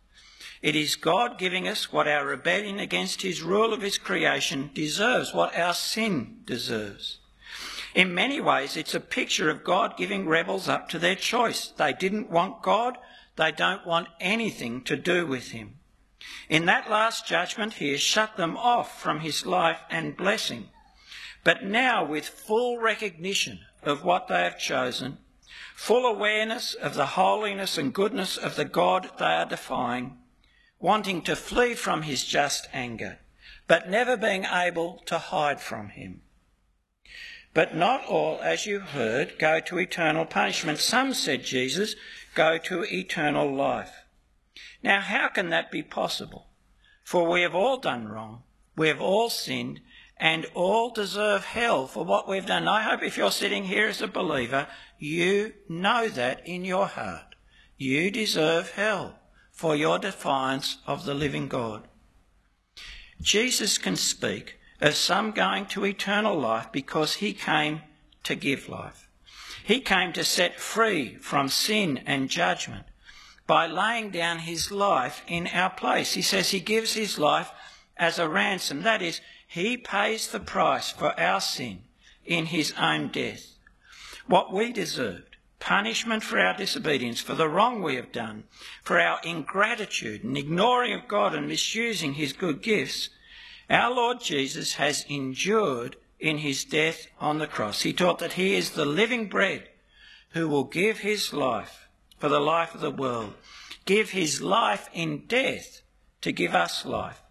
It 0.63 0.77
is 0.77 0.97
God 0.97 1.39
giving 1.39 1.69
us 1.69 1.93
what 1.93 2.09
our 2.09 2.27
rebellion 2.27 2.79
against 2.79 3.23
his 3.23 3.43
rule 3.43 3.73
of 3.73 3.83
his 3.83 3.99
creation 3.99 4.71
deserves, 4.75 5.35
what 5.35 5.57
our 5.57 5.75
sin 5.75 6.43
deserves. 6.45 7.19
In 7.97 8.13
many 8.13 8.43
ways, 8.43 8.77
it's 8.77 8.95
a 8.95 9.01
picture 9.01 9.49
of 9.49 9.65
God 9.65 9.97
giving 9.97 10.29
rebels 10.29 10.69
up 10.69 10.87
to 10.91 10.99
their 10.99 11.15
choice. 11.15 11.69
They 11.69 11.95
didn't 11.95 12.29
want 12.29 12.61
God, 12.61 12.99
they 13.37 13.51
don't 13.51 13.87
want 13.87 14.09
anything 14.21 14.83
to 14.83 14.99
do 14.99 15.27
with 15.27 15.53
him. 15.53 15.79
In 16.51 16.67
that 16.67 16.91
last 16.91 17.27
judgment, 17.27 17.75
he 17.75 17.93
has 17.93 18.03
shut 18.03 18.37
them 18.37 18.55
off 18.55 19.01
from 19.01 19.21
his 19.21 19.47
life 19.47 19.79
and 19.89 20.15
blessing. 20.15 20.69
But 21.43 21.65
now, 21.65 22.05
with 22.05 22.29
full 22.29 22.77
recognition 22.77 23.61
of 23.83 24.05
what 24.05 24.29
they 24.29 24.43
have 24.43 24.59
chosen, 24.59 25.17
full 25.75 26.05
awareness 26.05 26.75
of 26.75 26.97
the 26.97 27.07
holiness 27.07 27.79
and 27.79 27.95
goodness 27.95 28.37
of 28.37 28.57
the 28.57 28.67
God 28.67 29.09
they 29.19 29.25
are 29.25 29.47
defying, 29.47 30.19
wanting 30.79 31.23
to 31.23 31.35
flee 31.35 31.75
from 31.75 32.03
his 32.03 32.27
just 32.27 32.69
anger, 32.75 33.21
but 33.67 33.89
never 33.89 34.19
being 34.19 34.45
able 34.45 35.03
to 35.07 35.17
hide 35.17 35.63
from 35.63 35.89
him. 35.89 36.21
But 37.57 37.75
not 37.75 38.05
all, 38.05 38.39
as 38.43 38.67
you 38.67 38.81
heard, 38.81 39.39
go 39.39 39.61
to 39.61 39.79
eternal 39.79 40.27
punishment. 40.27 40.79
Some, 40.79 41.15
said 41.15 41.43
Jesus, 41.43 41.97
go 42.35 42.59
to 42.59 42.85
eternal 42.85 43.51
life. 43.51 44.05
Now, 44.83 45.01
how 45.01 45.29
can 45.29 45.49
that 45.49 45.73
be 45.73 45.83
possible? 45.83 46.49
For 47.03 47.27
we 47.27 47.41
have 47.41 47.55
all 47.55 47.79
done 47.79 48.09
wrong, 48.09 48.43
we 48.77 48.89
have 48.89 49.01
all 49.01 49.31
sinned, 49.31 49.81
and 50.19 50.45
all 50.53 50.91
deserve 50.91 51.47
hell 51.47 51.87
for 51.87 52.05
what 52.05 52.29
we've 52.29 52.45
done. 52.45 52.69
I 52.69 52.83
hope 52.83 53.03
if 53.03 53.17
you're 53.17 53.31
sitting 53.31 53.65
here 53.65 53.89
as 53.89 54.03
a 54.03 54.07
believer, 54.07 54.67
you 54.99 55.55
know 55.67 56.11
that 56.11 56.47
in 56.47 56.63
your 56.63 56.87
heart. 56.87 57.37
You 57.79 58.11
deserve 58.11 58.73
hell 58.73 59.19
for 59.51 59.75
your 59.75 59.99
defiance 59.99 60.77
of 60.87 61.07
the 61.07 61.15
living 61.15 61.49
God. 61.49 61.89
Jesus 63.23 63.79
can 63.79 63.97
speak 63.97 64.59
of 64.81 64.95
some 64.95 65.31
going 65.31 65.67
to 65.67 65.85
eternal 65.85 66.39
life 66.39 66.71
because 66.73 67.15
he 67.15 67.33
came 67.33 67.81
to 68.25 68.35
give 68.35 68.69
life. 68.69 69.09
He 69.65 69.81
came 69.81 70.13
to 70.13 70.25
set 70.25 70.61
free 70.61 71.17
from 71.17 71.49
sin 71.49 71.99
and 72.07 72.31
judgment 72.31 72.87
by 73.47 73.67
laying 73.67 74.11
down 74.11 74.41
his 74.41 74.71
life 74.71 75.23
in 75.27 75.47
our 75.49 75.71
place. 75.71 76.15
He 76.15 76.23
says 76.23 76.51
he 76.51 76.61
gives 76.61 76.95
his 76.95 77.19
life 77.19 77.51
as 77.97 78.19
a 78.19 78.29
ransom. 78.29 78.83
That 78.83 79.03
is, 79.03 79.21
he 79.47 79.77
pays 79.77 80.29
the 80.29 80.41
price 80.41 80.91
for 80.91 81.19
our 81.19 81.41
sin 81.41 81.81
in 82.25 82.47
his 82.47 82.75
own 82.79 83.09
death. 83.09 83.55
What 84.27 84.53
we 84.53 84.73
deserved, 84.73 85.37
punishment 85.61 86.23
for 86.23 86.39
our 86.39 86.57
disobedience, 86.57 87.21
for 87.21 87.35
the 87.35 87.49
wrong 87.49 87.83
we 87.83 87.95
have 87.95 88.13
done, 88.13 88.45
for 88.83 89.01
our 89.01 89.21
ingratitude 89.23 90.25
and 90.25 90.37
ignoring 90.37 90.93
of 90.93 91.09
God 91.09 91.35
and 91.35 91.49
misusing 91.49 92.15
his 92.15 92.33
good 92.33 92.63
gifts, 92.63 93.11
our 93.69 93.93
Lord 93.93 94.21
Jesus 94.21 94.75
has 94.75 95.05
endured 95.09 95.97
in 96.19 96.39
his 96.39 96.65
death 96.65 97.07
on 97.21 97.39
the 97.39 97.47
cross. 97.47 97.83
He 97.83 97.93
taught 97.93 98.19
that 98.21 98.35
he 98.35 98.55
is 98.55 98.71
the 98.71 98.85
living 98.85 99.29
bread 99.29 99.69
who 100.31 100.49
will 100.49 100.65
give 100.65 100.99
his 100.99 101.33
life 101.33 101.89
for 102.19 102.29
the 102.29 102.41
life 102.41 102.75
of 102.75 102.81
the 102.81 102.91
world, 102.91 103.35
give 103.85 104.11
his 104.11 104.41
life 104.41 104.89
in 104.93 105.27
death 105.27 105.83
to 106.23 106.33
give 106.33 106.55
us 106.55 106.85
life. 106.85 107.23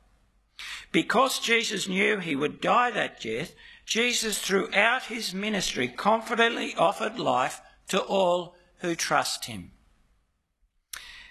Because 0.92 1.39
Jesus 1.39 1.88
knew 1.88 2.20
he 2.20 2.36
would 2.36 2.62
die 2.62 2.92
that 2.92 3.22
death, 3.22 3.54
Jesus 3.86 4.39
throughout 4.39 5.04
his 5.04 5.34
ministry 5.34 5.88
confidently 5.88 6.74
offered 6.75 7.20
life 7.20 7.62
to 7.89 8.00
all 8.00 8.56
who 8.80 8.96
trust 8.96 9.46
him. 9.46 9.72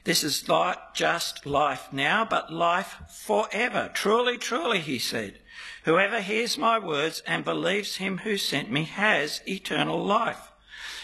This 0.04 0.22
is 0.22 0.46
not 0.46 0.94
just 0.94 1.46
life 1.46 1.88
now, 1.90 2.26
but 2.26 2.52
life 2.52 2.96
forever. 3.08 3.90
Truly, 3.92 4.36
truly, 4.36 4.80
he 4.80 4.98
said. 4.98 5.38
Whoever 5.84 6.20
hears 6.20 6.58
my 6.58 6.78
words 6.78 7.22
and 7.26 7.44
believes 7.44 7.96
him 7.96 8.18
who 8.18 8.36
sent 8.36 8.70
me 8.70 8.84
has 8.84 9.40
eternal 9.46 10.04
life. 10.04 10.52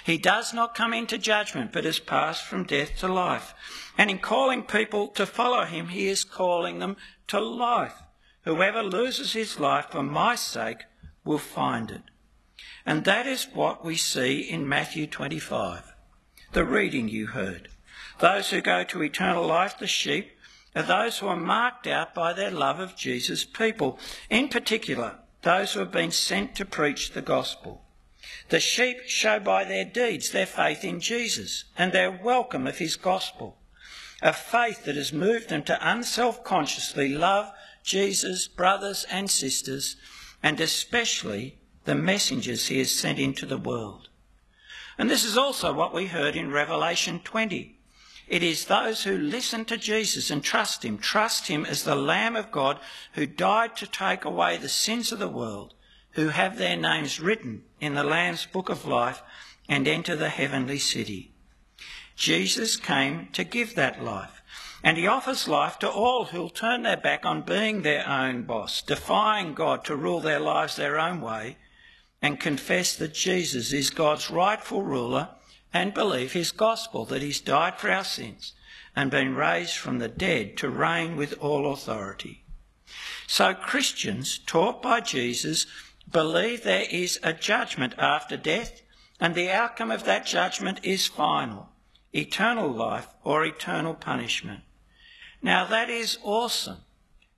He 0.04 0.18
does 0.18 0.52
not 0.52 0.74
come 0.74 0.92
into 0.92 1.16
judgment, 1.18 1.72
but 1.72 1.84
has 1.84 1.98
passed 1.98 2.44
from 2.44 2.64
death 2.64 2.98
to 2.98 3.08
life. 3.08 3.54
And 3.96 4.10
in 4.10 4.18
calling 4.18 4.62
people 4.62 5.08
to 5.08 5.26
follow 5.26 5.64
him, 5.64 5.88
he 5.88 6.08
is 6.08 6.24
calling 6.24 6.78
them 6.78 6.96
to 7.28 7.40
life. 7.40 8.02
Whoever 8.44 8.82
loses 8.82 9.32
his 9.32 9.60
life 9.60 9.86
for 9.90 10.02
my 10.02 10.34
sake 10.34 10.84
will 11.24 11.38
find 11.38 11.90
it. 11.90 12.02
And 12.84 13.04
that 13.04 13.26
is 13.26 13.48
what 13.52 13.84
we 13.84 13.96
see 13.96 14.40
in 14.40 14.68
Matthew 14.68 15.06
25, 15.06 15.94
the 16.52 16.64
reading 16.64 17.08
you 17.08 17.28
heard. 17.28 17.68
Those 18.20 18.50
who 18.50 18.60
go 18.60 18.84
to 18.84 19.02
eternal 19.02 19.46
life, 19.46 19.78
the 19.78 19.86
sheep, 19.86 20.36
are 20.76 20.82
those 20.82 21.18
who 21.18 21.26
are 21.26 21.36
marked 21.36 21.86
out 21.86 22.14
by 22.14 22.34
their 22.34 22.50
love 22.50 22.78
of 22.78 22.94
Jesus' 22.94 23.44
people, 23.44 23.98
in 24.28 24.48
particular, 24.48 25.16
those 25.42 25.72
who 25.72 25.80
have 25.80 25.90
been 25.90 26.10
sent 26.10 26.54
to 26.56 26.66
preach 26.66 27.12
the 27.12 27.22
gospel. 27.22 27.82
The 28.50 28.60
sheep 28.60 29.00
show 29.06 29.40
by 29.40 29.64
their 29.64 29.86
deeds 29.86 30.30
their 30.30 30.44
faith 30.46 30.84
in 30.84 31.00
Jesus 31.00 31.64
and 31.78 31.92
their 31.92 32.10
welcome 32.10 32.66
of 32.66 32.76
his 32.76 32.96
gospel, 32.96 33.56
a 34.20 34.34
faith 34.34 34.84
that 34.84 34.96
has 34.96 35.14
moved 35.14 35.48
them 35.48 35.62
to 35.64 35.90
unself 35.90 36.44
consciously 36.44 37.08
love 37.08 37.50
Jesus' 37.82 38.48
brothers 38.48 39.06
and 39.10 39.30
sisters, 39.30 39.96
and 40.42 40.60
especially 40.60 41.56
the 41.86 41.94
messengers 41.94 42.66
he 42.66 42.78
has 42.78 42.92
sent 42.92 43.18
into 43.18 43.46
the 43.46 43.56
world. 43.56 44.10
And 44.98 45.08
this 45.08 45.24
is 45.24 45.38
also 45.38 45.72
what 45.72 45.94
we 45.94 46.06
heard 46.06 46.36
in 46.36 46.52
Revelation 46.52 47.20
20 47.24 47.78
it 48.30 48.44
is 48.44 48.66
those 48.66 49.02
who 49.02 49.18
listen 49.18 49.64
to 49.64 49.76
Jesus 49.76 50.30
and 50.30 50.42
trust 50.42 50.84
him, 50.84 50.98
trust 50.98 51.48
him 51.48 51.66
as 51.66 51.82
the 51.82 51.96
Lamb 51.96 52.36
of 52.36 52.52
God 52.52 52.78
who 53.14 53.26
died 53.26 53.76
to 53.78 53.88
take 53.88 54.24
away 54.24 54.56
the 54.56 54.68
sins 54.68 55.10
of 55.10 55.18
the 55.18 55.28
world, 55.28 55.74
who 56.12 56.28
have 56.28 56.56
their 56.56 56.76
names 56.76 57.18
written 57.18 57.64
in 57.80 57.94
the 57.94 58.04
Lamb's 58.04 58.46
book 58.46 58.68
of 58.68 58.86
life 58.86 59.20
and 59.68 59.88
enter 59.88 60.14
the 60.14 60.28
heavenly 60.28 60.78
city. 60.78 61.32
Jesus 62.14 62.76
came 62.76 63.30
to 63.32 63.42
give 63.42 63.74
that 63.74 64.00
life, 64.00 64.42
and 64.84 64.96
he 64.96 65.08
offers 65.08 65.48
life 65.48 65.80
to 65.80 65.90
all 65.90 66.26
who'll 66.26 66.50
turn 66.50 66.84
their 66.84 66.96
back 66.96 67.26
on 67.26 67.42
being 67.42 67.82
their 67.82 68.08
own 68.08 68.42
boss, 68.42 68.80
defying 68.80 69.54
God 69.54 69.84
to 69.86 69.96
rule 69.96 70.20
their 70.20 70.38
lives 70.38 70.76
their 70.76 71.00
own 71.00 71.20
way, 71.20 71.56
and 72.22 72.38
confess 72.38 72.94
that 72.94 73.12
Jesus 73.12 73.72
is 73.72 73.90
God's 73.90 74.30
rightful 74.30 74.82
ruler 74.82 75.30
and 75.72 75.94
believe 75.94 76.32
his 76.32 76.52
gospel 76.52 77.04
that 77.06 77.22
he's 77.22 77.40
died 77.40 77.78
for 77.78 77.90
our 77.90 78.04
sins 78.04 78.54
and 78.96 79.10
been 79.10 79.34
raised 79.34 79.76
from 79.76 79.98
the 79.98 80.08
dead 80.08 80.56
to 80.56 80.68
reign 80.68 81.16
with 81.16 81.32
all 81.40 81.72
authority. 81.72 82.42
So 83.26 83.54
Christians 83.54 84.38
taught 84.38 84.82
by 84.82 85.00
Jesus 85.00 85.66
believe 86.10 86.64
there 86.64 86.86
is 86.90 87.20
a 87.22 87.32
judgment 87.32 87.94
after 87.98 88.36
death 88.36 88.82
and 89.20 89.34
the 89.34 89.50
outcome 89.50 89.90
of 89.90 90.04
that 90.04 90.26
judgment 90.26 90.80
is 90.82 91.06
final, 91.06 91.68
eternal 92.12 92.68
life 92.68 93.06
or 93.22 93.44
eternal 93.44 93.94
punishment. 93.94 94.62
Now 95.40 95.64
that 95.66 95.88
is 95.88 96.18
awesome 96.22 96.78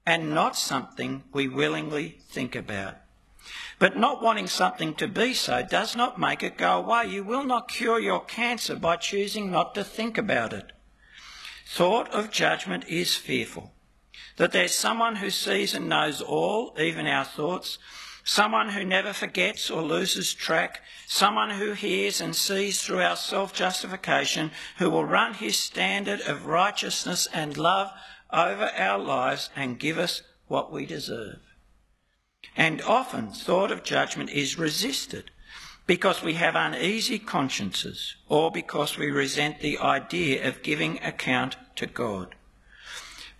and 0.07 0.31
not 0.31 0.57
something 0.57 1.25
we 1.33 1.49
willingly 1.49 2.21
think 2.31 2.57
about. 2.57 2.97
But 3.79 3.97
not 3.97 4.23
wanting 4.23 4.47
something 4.47 4.95
to 4.95 5.09
be 5.09 5.35
so 5.35 5.63
does 5.63 5.97
not 5.97 6.19
make 6.19 6.43
it 6.43 6.57
go 6.57 6.79
away. 6.79 7.07
You 7.07 7.25
will 7.25 7.45
not 7.45 7.69
cure 7.69 7.99
your 7.99 8.25
cancer 8.25 8.77
by 8.77 8.97
choosing 8.97 9.51
not 9.51 9.75
to 9.75 9.85
think 9.85 10.17
about 10.17 10.53
it. 10.53 10.73
Thought 11.67 12.09
of 12.11 12.31
judgment 12.31 12.85
is 12.87 13.17
fearful. 13.17 13.73
That 14.37 14.53
there's 14.53 14.75
someone 14.75 15.17
who 15.17 15.31
sees 15.31 15.75
and 15.75 15.89
knows 15.89 16.21
all, 16.21 16.77
even 16.79 17.07
our 17.07 17.25
thoughts, 17.25 17.79
someone 18.25 18.71
who 18.71 18.85
never 18.85 19.13
forgets 19.13 19.71
or 19.71 19.83
loses 19.83 20.33
track, 20.33 20.81
someone 21.07 21.51
who 21.51 21.73
hears 21.73 22.21
and 22.21 22.37
sees 22.37 22.83
through 22.83 23.01
our 23.01 23.17
self 23.17 23.53
justification, 23.53 24.51
who 24.79 24.91
will 24.91 25.05
run 25.05 25.35
his 25.35 25.59
standard 25.59 26.21
of 26.21 26.47
righteousness 26.47 27.27
and 27.33 27.57
love 27.57 27.91
over 28.33 28.71
our 28.77 28.99
lives 28.99 29.51
and 29.57 29.79
give 29.79 29.99
us 29.99 30.23
what 30.47 30.73
we 30.73 30.87
deserve. 30.87 31.41
And 32.57 32.83
often 32.83 33.31
thought 33.31 33.71
of 33.71 33.83
judgment 33.83 34.31
is 34.31 34.59
resisted 34.59 35.31
because 35.87 36.23
we 36.23 36.35
have 36.35 36.55
uneasy 36.55 37.19
consciences 37.19 38.17
or 38.29 38.51
because 38.51 38.97
we 38.97 39.11
resent 39.11 39.61
the 39.61 39.79
idea 39.79 40.47
of 40.47 40.63
giving 40.63 41.03
account 41.03 41.57
to 41.77 41.87
God. 41.87 42.35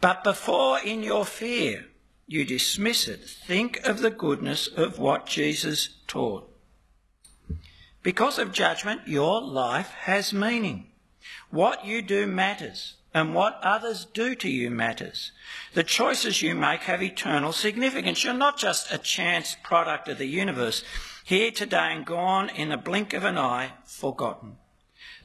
But 0.01 0.25
before 0.25 0.81
in 0.81 1.03
your 1.03 1.25
fear 1.25 1.87
you 2.27 2.45
dismiss 2.45 3.07
it, 3.07 3.21
think 3.21 3.79
of 3.85 4.01
the 4.01 4.11
goodness 4.11 4.67
of 4.67 4.99
what 4.99 5.27
Jesus 5.27 5.91
taught. 6.07 6.49
Because 8.03 8.39
of 8.39 8.53
judgment, 8.53 9.07
your 9.07 9.41
life 9.41 9.91
has 9.91 10.33
meaning. 10.33 10.89
What 11.51 11.87
you 11.87 12.03
do 12.03 12.27
matters 12.27 12.97
and 13.15 13.35
what 13.35 13.59
others 13.63 14.07
do 14.07 14.35
to 14.35 14.49
you 14.49 14.71
matters. 14.71 15.33
The 15.75 15.85
choices 15.85 16.43
you 16.43 16.55
make 16.55 16.83
have 16.83 17.03
eternal 17.03 17.53
significance. 17.53 18.25
You're 18.25 18.35
not 18.35 18.59
just 18.59 18.93
a 18.93 18.99
chance 18.99 19.57
product 19.63 20.09
of 20.09 20.19
the 20.19 20.27
universe, 20.27 20.83
here 21.25 21.51
today 21.51 21.91
and 21.93 22.05
gone 22.05 22.49
in 22.51 22.71
the 22.71 22.77
blink 22.77 23.13
of 23.13 23.25
an 23.25 23.39
eye, 23.39 23.73
forgotten. 23.85 24.57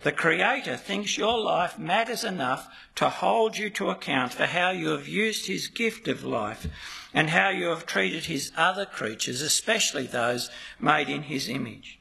The 0.03 0.11
Creator 0.11 0.77
thinks 0.77 1.17
your 1.17 1.39
life 1.39 1.79
matters 1.79 2.23
enough 2.23 2.67
to 2.95 3.09
hold 3.09 3.57
you 3.57 3.69
to 3.71 3.89
account 3.89 4.33
for 4.33 4.45
how 4.45 4.69
you 4.69 4.89
have 4.89 5.07
used 5.07 5.47
His 5.47 5.67
gift 5.67 6.07
of 6.07 6.23
life 6.23 6.67
and 7.13 7.31
how 7.31 7.49
you 7.49 7.67
have 7.69 7.85
treated 7.85 8.25
His 8.25 8.51
other 8.55 8.85
creatures, 8.85 9.41
especially 9.41 10.05
those 10.05 10.51
made 10.79 11.09
in 11.09 11.23
His 11.23 11.49
image. 11.49 11.99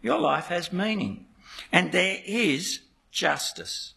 Your 0.00 0.20
life 0.20 0.46
has 0.46 0.72
meaning, 0.72 1.26
and 1.72 1.90
there 1.90 2.20
is 2.24 2.80
justice. 3.10 3.94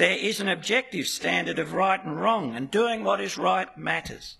There 0.00 0.16
is 0.16 0.40
an 0.40 0.48
objective 0.48 1.06
standard 1.08 1.58
of 1.58 1.74
right 1.74 2.02
and 2.02 2.18
wrong, 2.18 2.56
and 2.56 2.70
doing 2.70 3.04
what 3.04 3.20
is 3.20 3.36
right 3.36 3.68
matters. 3.76 4.38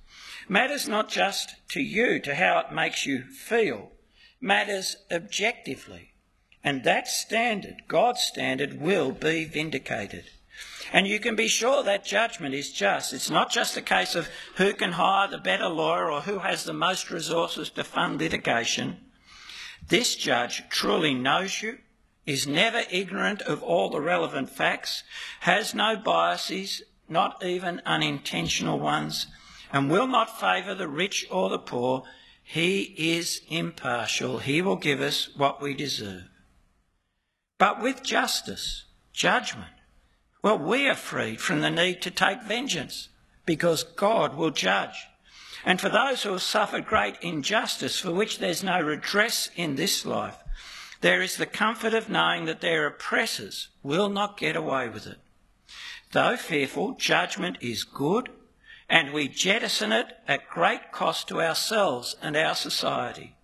Matters 0.49 0.89
not 0.89 1.11
just 1.11 1.55
to 1.73 1.83
you, 1.83 2.19
to 2.21 2.35
how 2.35 2.61
it 2.61 2.73
makes 2.73 3.05
you 3.05 3.25
feel, 3.25 3.93
matters 4.41 4.97
objectively. 5.13 6.15
And 6.65 6.83
that 6.85 7.09
standard, 7.09 7.83
God's 7.89 8.23
standard, 8.23 8.81
will 8.81 9.13
be 9.13 9.45
vindicated. 9.45 10.25
And 10.95 11.07
you 11.07 11.21
can 11.21 11.37
be 11.37 11.47
sure 11.47 11.83
that 11.83 12.07
judgment 12.07 12.55
is 12.55 12.73
just. 12.73 13.13
It's 13.13 13.29
not 13.29 13.51
just 13.51 13.77
a 13.77 13.83
case 13.83 14.15
of 14.15 14.31
who 14.57 14.73
can 14.73 14.93
hire 14.93 15.29
the 15.29 15.37
better 15.37 15.69
lawyer 15.69 16.11
or 16.11 16.23
who 16.23 16.39
has 16.39 16.65
the 16.65 16.73
most 16.73 17.11
resources 17.11 17.69
to 17.73 17.85
fund 17.85 18.19
litigation. 18.19 18.97
This 19.87 20.17
judge 20.17 20.71
truly 20.71 21.13
knows 21.13 21.61
you, 21.61 21.81
is 22.31 22.47
never 22.47 22.83
ignorant 22.91 23.43
of 23.43 23.61
all 23.61 23.91
the 23.91 24.01
relevant 24.01 24.49
facts, 24.49 25.03
has 25.41 25.75
no 25.75 25.97
biases, 25.97 26.81
not 27.09 27.45
even 27.45 27.83
unintentional 27.85 28.79
ones, 28.79 29.27
and 29.73 29.91
will 29.91 30.07
not 30.07 30.39
favour 30.39 30.75
the 30.75 30.87
rich 30.87 31.27
or 31.29 31.49
the 31.49 31.59
poor. 31.59 32.05
He 32.43 32.95
is 32.97 33.43
impartial. 33.49 34.39
He 34.39 34.63
will 34.63 34.77
give 34.77 35.01
us 35.01 35.29
what 35.37 35.61
we 35.61 35.75
deserve. 35.75 36.29
But 37.59 37.83
with 37.83 38.05
justice, 38.05 38.85
judgment, 39.13 39.75
well, 40.43 40.59
we 40.59 40.89
are 40.89 40.95
freed 40.95 41.41
from 41.41 41.61
the 41.61 41.71
need 41.71 42.01
to 42.03 42.11
take 42.13 42.45
vengeance 42.45 43.09
because 43.45 43.83
God 43.83 44.37
will 44.37 44.51
judge. 44.51 45.07
And 45.65 45.81
for 45.81 45.89
those 45.89 46.23
who 46.23 46.31
have 46.31 46.43
suffered 46.43 46.87
great 46.87 47.17
injustice 47.21 47.99
for 47.99 48.13
which 48.13 48.39
there's 48.39 48.63
no 48.63 48.81
redress 48.81 49.51
in 49.57 49.75
this 49.75 50.07
life, 50.07 50.37
there 51.01 51.23
is 51.23 51.37
the 51.37 51.47
comfort 51.47 51.95
of 51.95 52.09
knowing 52.09 52.45
that 52.45 52.61
their 52.61 52.87
oppressors 52.87 53.69
will 53.83 54.09
not 54.09 54.37
get 54.37 54.57
away 54.57 54.89
with 54.89 55.07
it. 55.07 55.19
Though 56.13 56.37
fearful, 56.37 56.93
judgment 56.93 57.59
is 57.61 57.85
good, 57.85 58.31
and 58.89 59.13
we 59.13 59.29
jettison 59.29 59.93
it 59.93 60.07
at 60.27 60.51
great 60.51 60.91
cost 60.93 61.29
to 61.29 61.41
ourselves 61.41 62.17
and 62.21 62.37
our 62.37 62.55
society. 62.55 63.37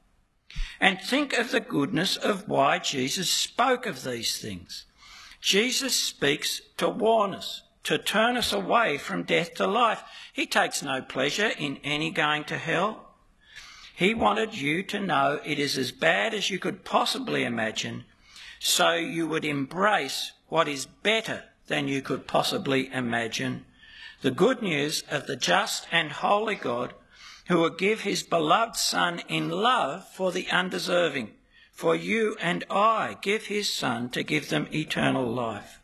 And 0.80 1.00
think 1.00 1.32
of 1.32 1.52
the 1.52 1.60
goodness 1.60 2.16
of 2.16 2.48
why 2.48 2.78
Jesus 2.78 3.30
spoke 3.30 3.86
of 3.86 4.04
these 4.04 4.38
things. 4.38 4.84
Jesus 5.40 5.94
speaks 5.94 6.60
to 6.76 6.88
warn 6.88 7.34
us, 7.34 7.62
to 7.84 7.98
turn 7.98 8.36
us 8.36 8.52
away 8.52 8.98
from 8.98 9.22
death 9.22 9.54
to 9.54 9.66
life. 9.66 10.02
He 10.32 10.44
takes 10.44 10.82
no 10.82 11.00
pleasure 11.00 11.52
in 11.56 11.78
any 11.84 12.10
going 12.10 12.44
to 12.44 12.58
hell. 12.58 13.05
He 13.96 14.12
wanted 14.12 14.54
you 14.54 14.82
to 14.82 15.00
know 15.00 15.40
it 15.42 15.58
is 15.58 15.78
as 15.78 15.90
bad 15.90 16.34
as 16.34 16.50
you 16.50 16.58
could 16.58 16.84
possibly 16.84 17.44
imagine, 17.44 18.04
so 18.58 18.92
you 18.92 19.26
would 19.26 19.46
embrace 19.46 20.32
what 20.48 20.68
is 20.68 20.84
better 20.84 21.44
than 21.68 21.88
you 21.88 22.02
could 22.02 22.26
possibly 22.26 22.92
imagine. 22.92 23.64
The 24.20 24.30
good 24.30 24.60
news 24.60 25.02
of 25.10 25.26
the 25.26 25.34
just 25.34 25.86
and 25.90 26.12
holy 26.12 26.56
God 26.56 26.92
who 27.48 27.56
will 27.56 27.70
give 27.70 28.02
his 28.02 28.22
beloved 28.22 28.76
Son 28.76 29.22
in 29.28 29.48
love 29.48 30.06
for 30.12 30.30
the 30.30 30.46
undeserving 30.50 31.30
for 31.72 31.94
you 31.94 32.36
and 32.38 32.64
I 32.68 33.16
give 33.22 33.46
his 33.46 33.72
Son 33.72 34.10
to 34.10 34.22
give 34.22 34.50
them 34.50 34.68
eternal 34.74 35.26
life. 35.26 35.80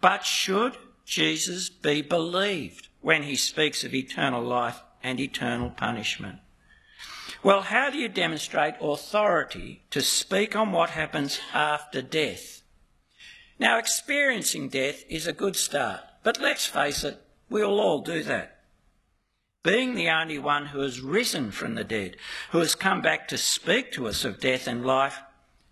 But 0.00 0.24
should 0.24 0.78
Jesus 1.04 1.68
be 1.68 2.00
believed 2.00 2.88
when 3.02 3.24
he 3.24 3.36
speaks 3.36 3.84
of 3.84 3.92
eternal 3.92 4.42
life 4.42 4.80
and 5.02 5.20
eternal 5.20 5.70
punishment? 5.70 6.38
Well, 7.42 7.62
how 7.62 7.90
do 7.90 7.98
you 7.98 8.08
demonstrate 8.08 8.74
authority 8.80 9.82
to 9.90 10.00
speak 10.00 10.56
on 10.56 10.72
what 10.72 10.90
happens 10.90 11.40
after 11.52 12.02
death? 12.02 12.62
Now, 13.58 13.78
experiencing 13.78 14.68
death 14.68 15.04
is 15.08 15.26
a 15.26 15.32
good 15.32 15.56
start, 15.56 16.00
but 16.22 16.40
let's 16.40 16.66
face 16.66 17.04
it, 17.04 17.22
we'll 17.48 17.80
all 17.80 18.00
do 18.00 18.22
that 18.24 18.58
being 19.68 19.94
the 19.94 20.08
only 20.08 20.38
one 20.38 20.66
who 20.66 20.80
has 20.80 21.00
risen 21.00 21.50
from 21.50 21.74
the 21.74 21.84
dead, 21.84 22.16
who 22.52 22.58
has 22.58 22.74
come 22.74 23.02
back 23.02 23.28
to 23.28 23.36
speak 23.36 23.92
to 23.92 24.06
us 24.06 24.24
of 24.24 24.40
death 24.40 24.66
and 24.66 24.86
life, 24.86 25.18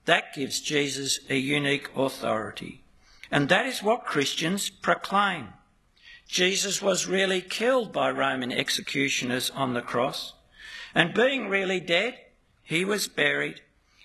that 0.04 0.34
gives 0.34 0.60
Jesus 0.60 1.20
a 1.30 1.36
unique 1.36 1.88
authority. 1.96 2.82
And 3.30 3.48
that 3.48 3.64
is 3.64 3.82
what 3.82 4.04
Christians 4.04 4.68
proclaim. 4.68 5.48
Jesus 6.28 6.82
was 6.82 7.06
really 7.06 7.40
killed 7.40 7.92
by 7.92 8.10
Roman 8.10 8.52
executioners 8.52 9.50
on 9.50 9.74
the 9.74 9.82
cross, 9.82 10.34
and 10.94 11.14
being 11.14 11.48
really 11.48 11.80
dead, 11.80 12.18
he 12.62 12.84
was 12.84 13.08
buried, 13.08 13.60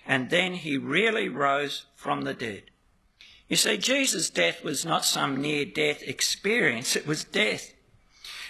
and 0.06 0.30
then 0.30 0.54
he 0.54 0.76
really 0.76 1.28
rose 1.28 1.86
from 1.96 2.22
the 2.22 2.34
dead. 2.34 2.64
You 3.48 3.56
see, 3.56 3.76
Jesus' 3.76 4.30
death 4.30 4.62
was 4.62 4.84
not 4.84 5.04
some 5.04 5.36
near 5.36 5.64
death 5.64 6.02
experience, 6.02 6.96
it 6.96 7.06
was 7.06 7.24
death. 7.24 7.74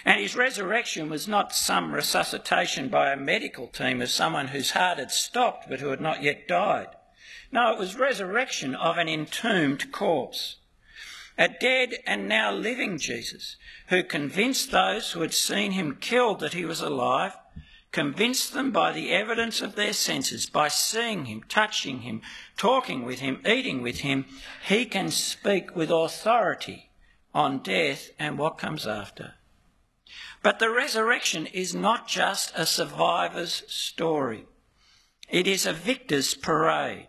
And 0.05 0.19
his 0.19 0.35
resurrection 0.35 1.09
was 1.09 1.27
not 1.27 1.55
some 1.55 1.93
resuscitation 1.93 2.89
by 2.89 3.11
a 3.11 3.17
medical 3.17 3.67
team 3.67 4.01
of 4.01 4.09
someone 4.09 4.49
whose 4.49 4.71
heart 4.71 4.99
had 4.99 5.11
stopped 5.11 5.69
but 5.69 5.79
who 5.79 5.89
had 5.89 6.01
not 6.01 6.21
yet 6.21 6.47
died. 6.47 6.87
No, 7.51 7.71
it 7.71 7.79
was 7.79 7.95
resurrection 7.95 8.75
of 8.75 8.97
an 8.97 9.07
entombed 9.07 9.91
corpse. 9.91 10.57
A 11.37 11.47
dead 11.47 11.95
and 12.05 12.27
now 12.27 12.51
living 12.51 12.97
Jesus 12.97 13.55
who 13.87 14.03
convinced 14.03 14.71
those 14.71 15.11
who 15.11 15.21
had 15.21 15.33
seen 15.33 15.71
him 15.71 15.97
killed 15.99 16.39
that 16.39 16.53
he 16.53 16.65
was 16.65 16.81
alive, 16.81 17.35
convinced 17.91 18.53
them 18.53 18.71
by 18.71 18.91
the 18.91 19.11
evidence 19.11 19.61
of 19.61 19.75
their 19.75 19.93
senses, 19.93 20.49
by 20.49 20.67
seeing 20.67 21.25
him, 21.25 21.43
touching 21.47 22.01
him, 22.01 22.21
talking 22.57 23.03
with 23.03 23.19
him, 23.19 23.41
eating 23.45 23.81
with 23.81 23.99
him, 23.99 24.25
he 24.67 24.85
can 24.85 25.09
speak 25.09 25.75
with 25.75 25.89
authority 25.89 26.89
on 27.33 27.59
death 27.59 28.11
and 28.19 28.37
what 28.37 28.57
comes 28.57 28.85
after. 28.85 29.33
But 30.41 30.59
the 30.59 30.69
resurrection 30.69 31.47
is 31.47 31.73
not 31.73 32.07
just 32.07 32.51
a 32.55 32.65
survivor's 32.65 33.63
story. 33.67 34.45
It 35.29 35.47
is 35.47 35.65
a 35.65 35.73
victor's 35.73 36.35
parade. 36.35 37.07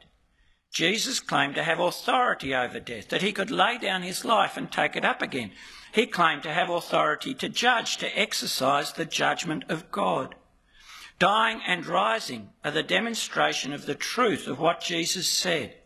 Jesus 0.74 1.20
claimed 1.20 1.54
to 1.54 1.62
have 1.62 1.78
authority 1.78 2.52
over 2.52 2.80
death, 2.80 3.08
that 3.10 3.22
he 3.22 3.32
could 3.32 3.52
lay 3.52 3.78
down 3.78 4.02
his 4.02 4.24
life 4.24 4.56
and 4.56 4.70
take 4.70 4.96
it 4.96 5.04
up 5.04 5.22
again. 5.22 5.52
He 5.92 6.04
claimed 6.04 6.42
to 6.42 6.52
have 6.52 6.68
authority 6.68 7.32
to 7.34 7.48
judge, 7.48 7.96
to 7.98 8.18
exercise 8.18 8.92
the 8.92 9.04
judgment 9.04 9.62
of 9.68 9.92
God. 9.92 10.34
Dying 11.20 11.60
and 11.64 11.86
rising 11.86 12.50
are 12.64 12.72
the 12.72 12.82
demonstration 12.82 13.72
of 13.72 13.86
the 13.86 13.94
truth 13.94 14.48
of 14.48 14.58
what 14.58 14.80
Jesus 14.80 15.28
said, 15.28 15.76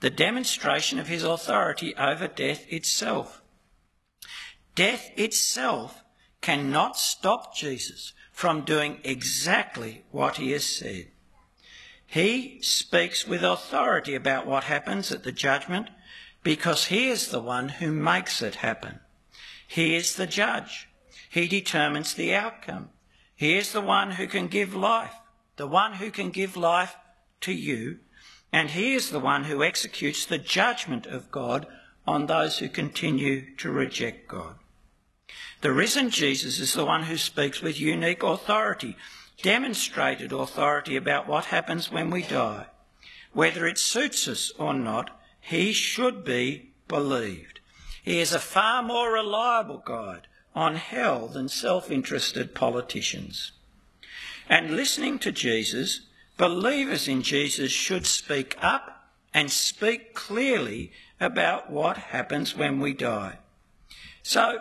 the 0.00 0.10
demonstration 0.10 0.98
of 0.98 1.08
his 1.08 1.24
authority 1.24 1.96
over 1.96 2.28
death 2.28 2.70
itself. 2.70 3.40
Death 4.74 5.12
itself 5.16 6.04
cannot 6.42 6.98
stop 6.98 7.56
Jesus 7.56 8.12
from 8.32 8.66
doing 8.66 9.00
exactly 9.02 10.04
what 10.10 10.36
he 10.36 10.50
has 10.50 10.66
said. 10.66 11.06
He 12.16 12.60
speaks 12.62 13.26
with 13.26 13.42
authority 13.42 14.14
about 14.14 14.46
what 14.46 14.64
happens 14.64 15.12
at 15.12 15.22
the 15.22 15.32
judgment 15.32 15.90
because 16.42 16.86
he 16.86 17.08
is 17.08 17.28
the 17.28 17.42
one 17.42 17.68
who 17.68 17.92
makes 17.92 18.40
it 18.40 18.54
happen. 18.54 19.00
He 19.68 19.94
is 19.94 20.16
the 20.16 20.26
judge. 20.26 20.88
He 21.28 21.46
determines 21.46 22.14
the 22.14 22.34
outcome. 22.34 22.88
He 23.34 23.58
is 23.58 23.74
the 23.74 23.82
one 23.82 24.12
who 24.12 24.26
can 24.28 24.46
give 24.46 24.74
life, 24.74 25.12
the 25.56 25.66
one 25.66 25.92
who 25.92 26.10
can 26.10 26.30
give 26.30 26.56
life 26.56 26.96
to 27.42 27.52
you, 27.52 27.98
and 28.50 28.70
he 28.70 28.94
is 28.94 29.10
the 29.10 29.20
one 29.20 29.44
who 29.44 29.62
executes 29.62 30.24
the 30.24 30.38
judgment 30.38 31.04
of 31.04 31.30
God 31.30 31.66
on 32.06 32.24
those 32.24 32.60
who 32.60 32.70
continue 32.70 33.54
to 33.56 33.70
reject 33.70 34.26
God. 34.26 34.54
The 35.60 35.70
risen 35.70 36.08
Jesus 36.08 36.60
is 36.60 36.72
the 36.72 36.86
one 36.86 37.02
who 37.02 37.18
speaks 37.18 37.60
with 37.60 37.78
unique 37.78 38.22
authority, 38.22 38.96
demonstrated 39.42 40.32
authority 40.32 40.96
about 40.96 41.28
what 41.28 41.46
happens 41.46 41.90
when 41.90 42.10
we 42.10 42.22
die. 42.22 42.66
Whether 43.32 43.66
it 43.66 43.78
suits 43.78 44.26
us 44.28 44.50
or 44.58 44.72
not, 44.72 45.10
he 45.40 45.72
should 45.72 46.24
be 46.24 46.72
believed. 46.88 47.60
He 48.02 48.20
is 48.20 48.32
a 48.32 48.38
far 48.38 48.82
more 48.82 49.12
reliable 49.12 49.82
guide 49.84 50.26
on 50.54 50.76
hell 50.76 51.28
than 51.28 51.48
self 51.48 51.90
interested 51.90 52.54
politicians. 52.54 53.52
And 54.48 54.76
listening 54.76 55.18
to 55.20 55.32
Jesus, 55.32 56.02
believers 56.36 57.08
in 57.08 57.22
Jesus 57.22 57.72
should 57.72 58.06
speak 58.06 58.56
up 58.62 59.10
and 59.34 59.50
speak 59.50 60.14
clearly 60.14 60.92
about 61.20 61.70
what 61.70 61.96
happens 61.96 62.56
when 62.56 62.80
we 62.80 62.92
die. 62.92 63.38
So, 64.22 64.60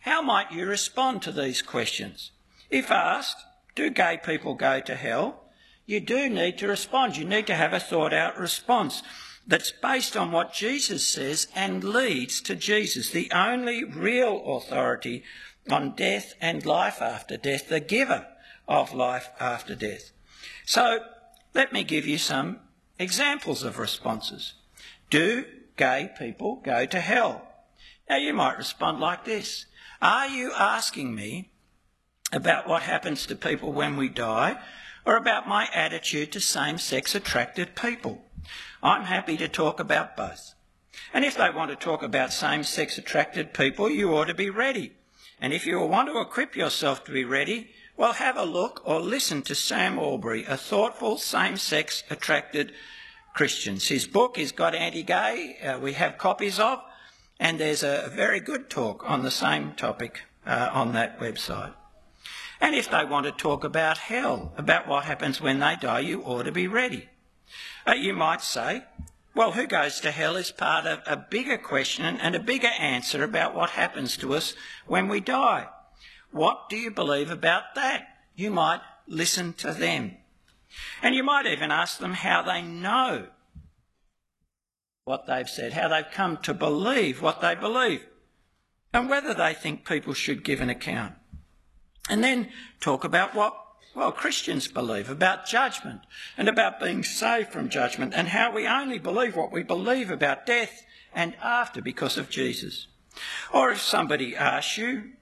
how 0.00 0.22
might 0.22 0.52
you 0.52 0.66
respond 0.66 1.22
to 1.22 1.32
these 1.32 1.62
questions? 1.62 2.30
If 2.70 2.90
asked, 2.90 3.44
do 3.74 3.90
gay 3.90 4.18
people 4.22 4.54
go 4.54 4.80
to 4.80 4.94
hell? 4.94 5.44
You 5.86 6.00
do 6.00 6.28
need 6.28 6.58
to 6.58 6.68
respond. 6.68 7.16
You 7.16 7.24
need 7.24 7.46
to 7.48 7.54
have 7.54 7.72
a 7.72 7.80
thought 7.80 8.12
out 8.12 8.38
response 8.38 9.02
that's 9.46 9.72
based 9.72 10.16
on 10.16 10.30
what 10.30 10.52
Jesus 10.52 11.06
says 11.06 11.48
and 11.54 11.82
leads 11.82 12.40
to 12.42 12.54
Jesus, 12.54 13.10
the 13.10 13.30
only 13.32 13.84
real 13.84 14.42
authority 14.46 15.24
on 15.68 15.94
death 15.96 16.34
and 16.40 16.64
life 16.64 17.02
after 17.02 17.36
death, 17.36 17.68
the 17.68 17.80
giver 17.80 18.26
of 18.68 18.94
life 18.94 19.28
after 19.40 19.74
death. 19.74 20.12
So 20.64 21.00
let 21.54 21.72
me 21.72 21.84
give 21.84 22.06
you 22.06 22.18
some 22.18 22.60
examples 22.98 23.62
of 23.62 23.78
responses. 23.78 24.54
Do 25.10 25.44
gay 25.76 26.10
people 26.18 26.56
go 26.64 26.86
to 26.86 27.00
hell? 27.00 27.48
Now 28.08 28.16
you 28.16 28.32
might 28.32 28.58
respond 28.58 29.00
like 29.00 29.24
this. 29.24 29.66
Are 30.00 30.28
you 30.28 30.52
asking 30.52 31.14
me 31.14 31.51
about 32.32 32.66
what 32.66 32.82
happens 32.82 33.26
to 33.26 33.36
people 33.36 33.72
when 33.72 33.96
we 33.96 34.08
die 34.08 34.58
or 35.04 35.16
about 35.16 35.48
my 35.48 35.68
attitude 35.74 36.32
to 36.32 36.40
same 36.40 36.78
sex 36.78 37.14
attracted 37.14 37.74
people? 37.74 38.24
I'm 38.82 39.04
happy 39.04 39.36
to 39.36 39.48
talk 39.48 39.78
about 39.78 40.16
both. 40.16 40.54
And 41.14 41.24
if 41.24 41.36
they 41.36 41.50
want 41.50 41.70
to 41.70 41.76
talk 41.76 42.02
about 42.02 42.32
same 42.32 42.64
sex 42.64 42.98
attracted 42.98 43.54
people, 43.54 43.90
you 43.90 44.14
ought 44.16 44.26
to 44.26 44.34
be 44.34 44.50
ready. 44.50 44.92
And 45.40 45.52
if 45.52 45.66
you 45.66 45.80
want 45.80 46.08
to 46.08 46.20
equip 46.20 46.56
yourself 46.56 47.04
to 47.04 47.12
be 47.12 47.24
ready, 47.24 47.70
Well, 47.96 48.14
have 48.14 48.36
a 48.36 48.44
look 48.44 48.80
or 48.84 49.00
listen 49.00 49.42
to 49.42 49.54
Sam 49.54 49.98
Allberry, 49.98 50.44
a 50.48 50.56
thoughtful, 50.56 51.18
same 51.18 51.56
sex 51.56 52.02
attracted 52.08 52.72
Christian. 53.34 53.78
His 53.78 54.06
book 54.06 54.38
is 54.38 54.50
God 54.50 54.74
Anti 54.74 55.02
Gay, 55.02 55.58
uh, 55.62 55.78
we 55.78 55.92
have 55.92 56.16
copies 56.16 56.58
of, 56.58 56.82
and 57.38 57.60
there's 57.60 57.82
a 57.82 58.10
very 58.14 58.40
good 58.40 58.70
talk 58.70 59.08
on 59.08 59.22
the 59.22 59.30
same 59.30 59.72
topic 59.72 60.22
uh, 60.46 60.70
on 60.72 60.92
that 60.94 61.20
website. 61.20 61.74
And 62.62 62.76
if 62.76 62.88
they 62.88 63.04
want 63.04 63.26
to 63.26 63.32
talk 63.32 63.64
about 63.64 63.98
hell, 63.98 64.52
about 64.56 64.86
what 64.86 65.04
happens 65.04 65.40
when 65.40 65.58
they 65.58 65.74
die, 65.74 65.98
you 65.98 66.22
ought 66.22 66.44
to 66.44 66.52
be 66.52 66.68
ready. 66.68 67.08
Uh, 67.84 67.94
you 67.94 68.14
might 68.14 68.40
say, 68.40 68.84
well, 69.34 69.50
who 69.50 69.66
goes 69.66 69.98
to 70.00 70.12
hell 70.12 70.36
is 70.36 70.52
part 70.52 70.86
of 70.86 71.00
a 71.04 71.16
bigger 71.16 71.58
question 71.58 72.04
and 72.04 72.36
a 72.36 72.40
bigger 72.40 72.70
answer 72.78 73.24
about 73.24 73.56
what 73.56 73.70
happens 73.70 74.16
to 74.18 74.34
us 74.34 74.54
when 74.86 75.08
we 75.08 75.18
die. 75.18 75.66
What 76.30 76.68
do 76.68 76.76
you 76.76 76.92
believe 76.92 77.32
about 77.32 77.74
that? 77.74 78.06
You 78.36 78.52
might 78.52 78.80
listen 79.08 79.54
to 79.54 79.72
them. 79.72 80.18
And 81.02 81.16
you 81.16 81.24
might 81.24 81.46
even 81.46 81.72
ask 81.72 81.98
them 81.98 82.14
how 82.14 82.42
they 82.42 82.62
know 82.62 83.26
what 85.04 85.26
they've 85.26 85.50
said, 85.50 85.72
how 85.72 85.88
they've 85.88 86.10
come 86.12 86.36
to 86.38 86.54
believe 86.54 87.20
what 87.20 87.40
they 87.40 87.56
believe, 87.56 88.06
and 88.94 89.10
whether 89.10 89.34
they 89.34 89.52
think 89.52 89.84
people 89.84 90.14
should 90.14 90.44
give 90.44 90.60
an 90.60 90.70
account. 90.70 91.14
And 92.12 92.22
then 92.22 92.50
talk 92.78 93.04
about 93.04 93.34
what, 93.34 93.56
well, 93.94 94.12
Christians 94.12 94.68
believe 94.68 95.08
about 95.08 95.46
judgment 95.46 96.02
and 96.36 96.46
about 96.46 96.78
being 96.78 97.02
saved 97.02 97.50
from 97.50 97.70
judgment 97.70 98.12
and 98.14 98.28
how 98.28 98.52
we 98.52 98.66
only 98.66 98.98
believe 98.98 99.34
what 99.34 99.50
we 99.50 99.62
believe 99.62 100.10
about 100.10 100.44
death 100.44 100.84
and 101.14 101.34
after 101.42 101.80
because 101.80 102.18
of 102.18 102.28
Jesus. 102.28 102.86
Or 103.50 103.70
if 103.70 103.80
somebody 103.80 104.36
asks 104.36 104.76
you, 104.76 105.12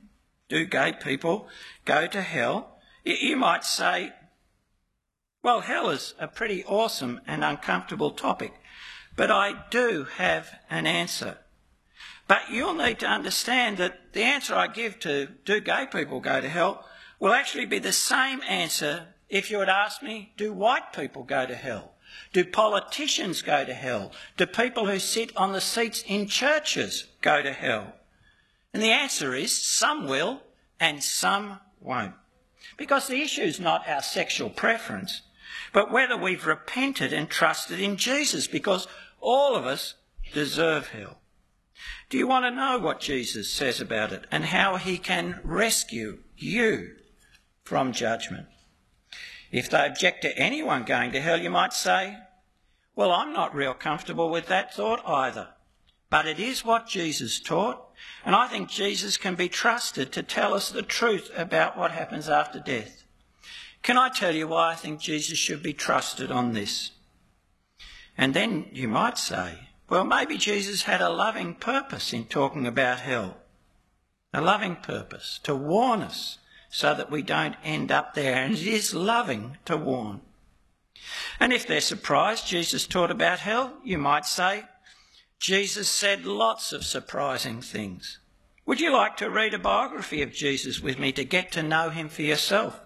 do 0.49 0.67
gay 0.67 0.93
people 0.93 1.47
go 1.85 2.09
to 2.09 2.21
hell? 2.21 2.81
You 3.05 3.37
might 3.37 3.63
say, 3.63 4.13
well, 5.45 5.61
hell 5.61 5.91
is 5.91 6.15
a 6.19 6.27
pretty 6.27 6.65
awesome 6.65 7.21
and 7.25 7.45
uncomfortable 7.45 8.11
topic, 8.11 8.53
but 9.15 9.31
I 9.31 9.65
do 9.71 10.09
have 10.17 10.59
an 10.69 10.89
answer. 10.89 11.39
But 12.31 12.49
you'll 12.49 12.75
need 12.75 13.01
to 13.01 13.09
understand 13.09 13.79
that 13.79 14.13
the 14.13 14.23
answer 14.23 14.55
I 14.55 14.69
give 14.69 15.01
to 15.01 15.27
do 15.45 15.59
gay 15.59 15.89
people 15.93 16.21
go 16.21 16.41
to 16.41 16.49
hell 16.49 16.85
will 17.19 17.33
actually 17.33 17.67
be 17.67 17.81
the 17.81 17.93
same 17.93 18.41
answer 18.49 19.09
if 19.29 19.51
you 19.51 19.59
had 19.59 19.69
asked 19.69 20.01
me, 20.01 20.33
do 20.37 20.53
white 20.53 20.93
people 20.93 21.25
go 21.25 21.45
to 21.45 21.57
hell? 21.57 21.95
Do 22.33 22.45
politicians 22.45 23.43
go 23.43 23.65
to 23.65 23.75
hell? 23.75 24.13
Do 24.37 24.47
people 24.47 24.87
who 24.87 25.01
sit 25.01 25.37
on 25.37 25.51
the 25.51 25.61
seats 25.61 26.05
in 26.07 26.29
churches 26.29 27.09
go 27.21 27.43
to 27.43 27.53
hell? 27.53 27.95
And 28.73 28.81
the 28.81 28.93
answer 28.93 29.35
is 29.35 29.51
some 29.51 30.07
will 30.07 30.41
and 30.79 31.03
some 31.03 31.59
won't. 31.81 32.15
Because 32.77 33.09
the 33.09 33.23
issue 33.23 33.43
is 33.43 33.59
not 33.59 33.89
our 33.89 34.03
sexual 34.03 34.51
preference, 34.51 35.23
but 35.73 35.91
whether 35.91 36.17
we've 36.17 36.47
repented 36.47 37.13
and 37.13 37.29
trusted 37.29 37.81
in 37.81 37.97
Jesus, 37.97 38.47
because 38.47 38.87
all 39.21 39.57
of 39.57 39.67
us 39.67 39.95
deserve 40.33 40.91
hell. 40.91 41.20
Do 42.09 42.19
you 42.19 42.27
want 42.27 42.45
to 42.45 42.51
know 42.51 42.79
what 42.79 43.01
Jesus 43.01 43.51
says 43.51 43.81
about 43.81 44.13
it 44.13 44.27
and 44.31 44.47
how 44.47 44.77
he 44.77 44.99
can 44.99 45.41
rescue 45.45 46.19
you 46.37 46.97
from 47.63 47.93
judgment? 47.93 48.47
If 49.53 49.69
they 49.71 49.87
object 49.87 50.23
to 50.23 50.37
anyone 50.39 50.85
going 50.85 51.13
to 51.13 51.21
hell, 51.21 51.41
you 51.41 51.51
might 51.51 51.73
say, 51.73 52.17
Well, 52.95 53.13
I'm 53.13 53.33
not 53.33 53.55
real 53.55 53.75
comfortable 53.75 54.31
with 54.31 54.47
that 54.47 54.75
thought 54.75 55.03
either. 55.07 55.49
But 56.11 56.27
it 56.27 56.41
is 56.41 56.65
what 56.65 56.89
Jesus 56.89 57.41
taught, 57.41 57.89
and 58.25 58.35
I 58.35 58.49
think 58.49 58.69
Jesus 58.69 59.17
can 59.17 59.37
be 59.37 59.49
trusted 59.49 60.11
to 60.13 60.25
tell 60.25 60.55
us 60.55 60.71
the 60.71 60.83
truth 60.83 61.31
about 61.37 61.79
what 61.79 61.93
happens 61.93 62.29
after 62.29 62.59
death. 62.59 63.05
Can 63.83 63.97
I 63.97 64.09
tell 64.09 64.35
you 64.35 64.49
why 64.49 64.73
I 64.73 64.75
think 64.75 65.01
Jesus 65.01 65.39
should 65.39 65.63
be 65.63 65.73
trusted 65.73 66.33
on 66.33 66.53
this? 66.53 66.91
And 68.19 68.35
then 68.35 68.67
you 68.73 68.89
might 68.89 69.19
say, 69.19 69.70
well, 69.91 70.05
maybe 70.05 70.39
Jesus 70.39 70.83
had 70.85 71.01
a 71.01 71.11
loving 71.11 71.55
purpose 71.55 72.13
in 72.13 72.25
talking 72.25 72.67
about 72.67 73.01
hell. 73.01 73.39
A 74.33 74.41
loving 74.41 74.77
purpose 74.77 75.41
to 75.43 75.55
warn 75.55 76.03
us 76.03 76.39
so 76.71 76.95
that 76.95 77.11
we 77.11 77.23
don't 77.23 77.57
end 77.65 77.91
up 77.91 78.15
there. 78.15 78.37
And 78.37 78.55
it 78.55 78.67
is 78.67 78.95
loving 78.95 79.57
to 79.65 79.77
warn. 79.77 80.21
And 81.41 81.53
if 81.53 81.67
they're 81.67 81.81
surprised 81.81 82.47
Jesus 82.47 82.87
taught 82.87 83.11
about 83.11 83.41
hell, 83.41 83.75
you 83.83 83.99
might 83.99 84.27
say, 84.27 84.65
Jesus 85.41 85.89
said 85.89 86.25
lots 86.25 86.73
of 86.73 86.85
surprising 86.85 87.61
things. 87.61 88.21
Would 88.67 88.81
you 88.81 88.93
like 88.93 89.17
to 89.17 89.31
read 89.31 89.55
a 89.55 89.59
biography 89.59 90.23
of 90.23 90.33
Jesus 90.33 90.81
with 90.81 91.01
me 91.01 91.11
to 91.13 91.25
get 91.25 91.51
to 91.53 91.63
know 91.63 91.91
him 91.91 92.09
for 92.09 92.23
yourself? 92.23 92.81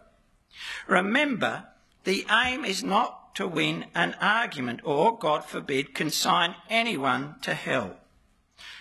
Remember, 0.87 1.64
the 2.05 2.25
aim 2.31 2.64
is 2.64 2.83
not 2.83 3.24
to 3.35 3.47
win 3.47 3.87
an 3.94 4.14
argument 4.20 4.81
or, 4.85 5.18
God 5.18 5.44
forbid, 5.44 5.94
consign 5.94 6.55
anyone 6.70 7.37
to 7.42 7.55
hell. 7.55 7.97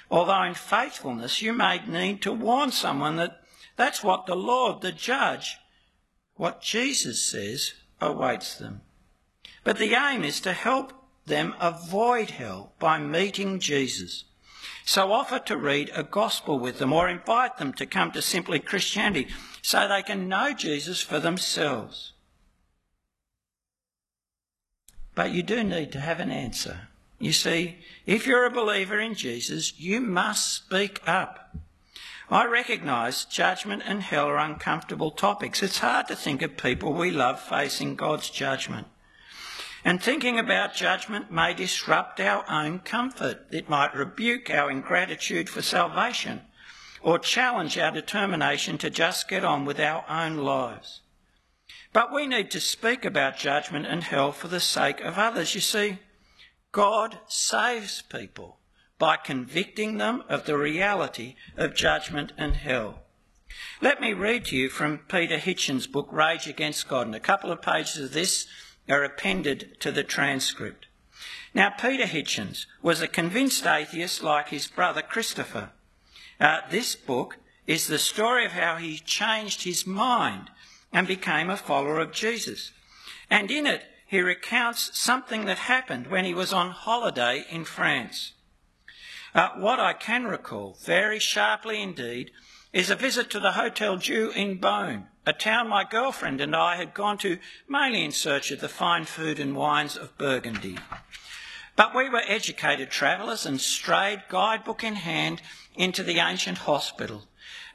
Although 0.09 0.43
in 0.43 0.53
faithfulness 0.53 1.41
you 1.41 1.53
may 1.53 1.81
need 1.87 2.21
to 2.21 2.31
warn 2.31 2.71
someone 2.71 3.15
that 3.17 3.41
that's 3.75 4.03
what 4.03 4.25
the 4.25 4.35
Lord, 4.35 4.81
the 4.81 4.91
judge, 4.91 5.57
what 6.35 6.61
Jesus 6.61 7.25
says 7.25 7.73
awaits 7.99 8.55
them. 8.55 8.81
But 9.63 9.77
the 9.77 9.95
aim 9.95 10.23
is 10.23 10.39
to 10.41 10.53
help 10.53 10.93
them 11.25 11.55
avoid 11.59 12.31
hell 12.31 12.73
by 12.79 12.99
meeting 12.99 13.59
Jesus. 13.59 14.25
So 14.85 15.11
offer 15.11 15.39
to 15.39 15.57
read 15.57 15.91
a 15.93 16.03
gospel 16.03 16.59
with 16.59 16.77
them 16.77 16.91
or 16.91 17.07
invite 17.07 17.57
them 17.57 17.73
to 17.73 17.85
come 17.85 18.11
to 18.11 18.21
Simply 18.21 18.59
Christianity 18.59 19.29
so 19.61 19.87
they 19.87 20.03
can 20.03 20.27
know 20.27 20.53
Jesus 20.53 21.01
for 21.01 21.19
themselves. 21.19 22.12
But 25.15 25.32
you 25.32 25.43
do 25.43 25.63
need 25.63 25.91
to 25.91 25.99
have 25.99 26.19
an 26.19 26.32
answer. 26.32 26.88
You 27.19 27.32
see, 27.32 27.78
if 28.06 28.28
you're 28.28 28.45
a 28.45 28.52
believer 28.52 28.99
in 28.99 29.13
Jesus, 29.13 29.80
you 29.80 30.02
must 30.02 30.54
speak 30.54 31.02
up. 31.08 31.56
I 32.30 32.45
recognise 32.45 33.26
judgment 33.26 33.84
and 33.86 34.02
hell 34.02 34.28
are 34.28 34.39
uncomfortable 34.39 35.12
topics. 35.12 35.62
It's 35.62 35.80
hard 35.80 36.08
to 36.08 36.15
think 36.15 36.41
of 36.41 36.58
people 36.58 36.93
we 36.93 37.12
love 37.12 37.39
facing 37.39 37.95
God's 37.95 38.30
judgment. 38.30 38.88
And 39.86 40.02
thinking 40.02 40.39
about 40.39 40.73
judgment 40.73 41.32
may 41.32 41.54
disrupt 41.54 42.19
our 42.19 42.43
own 42.49 42.80
comfort. 42.80 43.45
It 43.52 43.69
might 43.69 43.93
rebuke 43.93 44.49
our 44.49 44.71
ingratitude 44.71 45.49
for 45.49 45.62
salvation 45.62 46.41
or 47.02 47.19
challenge 47.19 47.78
our 47.78 47.91
determination 47.91 48.78
to 48.80 48.89
just 48.89 49.28
get 49.28 49.43
on 49.43 49.65
with 49.65 49.80
our 49.80 50.04
own 50.10 50.38
lives. 50.38 51.02
But 51.93 52.12
we 52.12 52.25
need 52.25 52.49
to 52.51 52.60
speak 52.60 53.06
about 53.06 53.38
judgment 53.38 53.86
and 53.86 54.03
hell 54.03 54.32
for 54.32 54.47
the 54.47 54.60
sake 54.60 54.99
of 54.99 55.19
others. 55.19 55.53
You 55.53 55.62
see, 55.62 55.99
God 56.71 57.19
saves 57.27 58.01
people 58.01 58.58
by 58.97 59.15
convicting 59.15 59.97
them 59.97 60.23
of 60.27 60.45
the 60.45 60.58
reality 60.58 61.36
of 61.56 61.75
judgment 61.75 62.34
and 62.36 62.56
hell. 62.56 63.03
Let 63.79 64.01
me 64.01 64.13
read 64.13 64.45
to 64.45 64.58
you 64.58 64.69
from 64.69 64.99
Peter 65.08 65.38
Hitchens' 65.38 65.91
book, 65.91 66.08
Rage 66.12 66.47
Against 66.47 66.88
God, 66.88 67.06
and 67.06 67.15
a 67.15 67.19
couple 67.19 67.51
of 67.51 67.62
pages 67.62 68.06
of 68.06 68.13
this 68.13 68.47
are 68.89 69.03
appended 69.03 69.77
to 69.82 69.91
the 69.91 70.03
transcript. 70.03 70.88
Now, 71.53 71.69
Peter 71.69 72.06
Hitchens 72.06 72.65
was 72.82 73.01
a 73.01 73.08
convinced 73.08 73.67
atheist 73.67 74.23
like 74.23 74.49
his 74.49 74.65
brother 74.65 75.03
Christopher. 75.03 75.69
Uh, 76.39 76.62
this 76.71 76.95
book 76.95 77.38
is 77.67 77.86
the 77.86 77.99
story 77.99 78.45
of 78.45 78.53
how 78.53 78.77
he 78.77 78.97
changed 78.97 79.63
his 79.63 79.86
mind 79.86 80.49
and 80.93 81.08
became 81.08 81.49
a 81.49 81.58
follower 81.58 81.99
of 81.99 82.12
Jesus. 82.12 82.71
And 83.29 83.49
in 83.49 83.65
it, 83.65 83.84
he 84.06 84.21
recounts 84.21 84.97
something 84.97 85.45
that 85.45 85.58
happened 85.58 86.08
when 86.08 86.23
he 86.23 86.36
was 86.36 86.53
on 86.53 86.69
holiday 86.69 87.43
in 87.49 87.65
France. 87.65 88.34
Uh, 89.34 89.49
what 89.58 89.79
I 89.79 89.93
can 89.93 90.25
recall, 90.25 90.77
very 90.86 91.17
sharply 91.17 91.82
indeed, 91.82 92.29
is 92.71 92.91
a 92.91 92.95
visit 92.95 93.32
to 93.32 93.39
the 93.39 93.53
Hotel 93.53 93.97
Dieu 93.97 94.29
in 94.29 94.60
Beaune, 94.60 95.08
a 95.25 95.34
town 95.34 95.67
my 95.67 95.84
girlfriend 95.84 96.41
and 96.41 96.56
I 96.56 96.75
had 96.75 96.93
gone 96.93 97.17
to 97.19 97.39
mainly 97.67 98.03
in 98.06 98.12
search 98.12 98.51
of 98.51 98.62
the 98.62 98.69
fine 98.69 99.06
food 99.06 99.39
and 99.39 99.56
wines 99.56 99.97
of 99.97 100.15
Burgundy. 100.17 100.77
But 101.75 101.95
we 101.95 102.10
were 102.10 102.21
educated 102.27 102.91
travellers 102.91 103.47
and 103.47 103.60
strayed, 103.60 104.23
guidebook 104.29 104.84
in 104.84 104.95
hand, 104.95 105.41
into 105.75 106.03
the 106.03 106.19
ancient 106.19 106.60
hospital. 106.60 107.23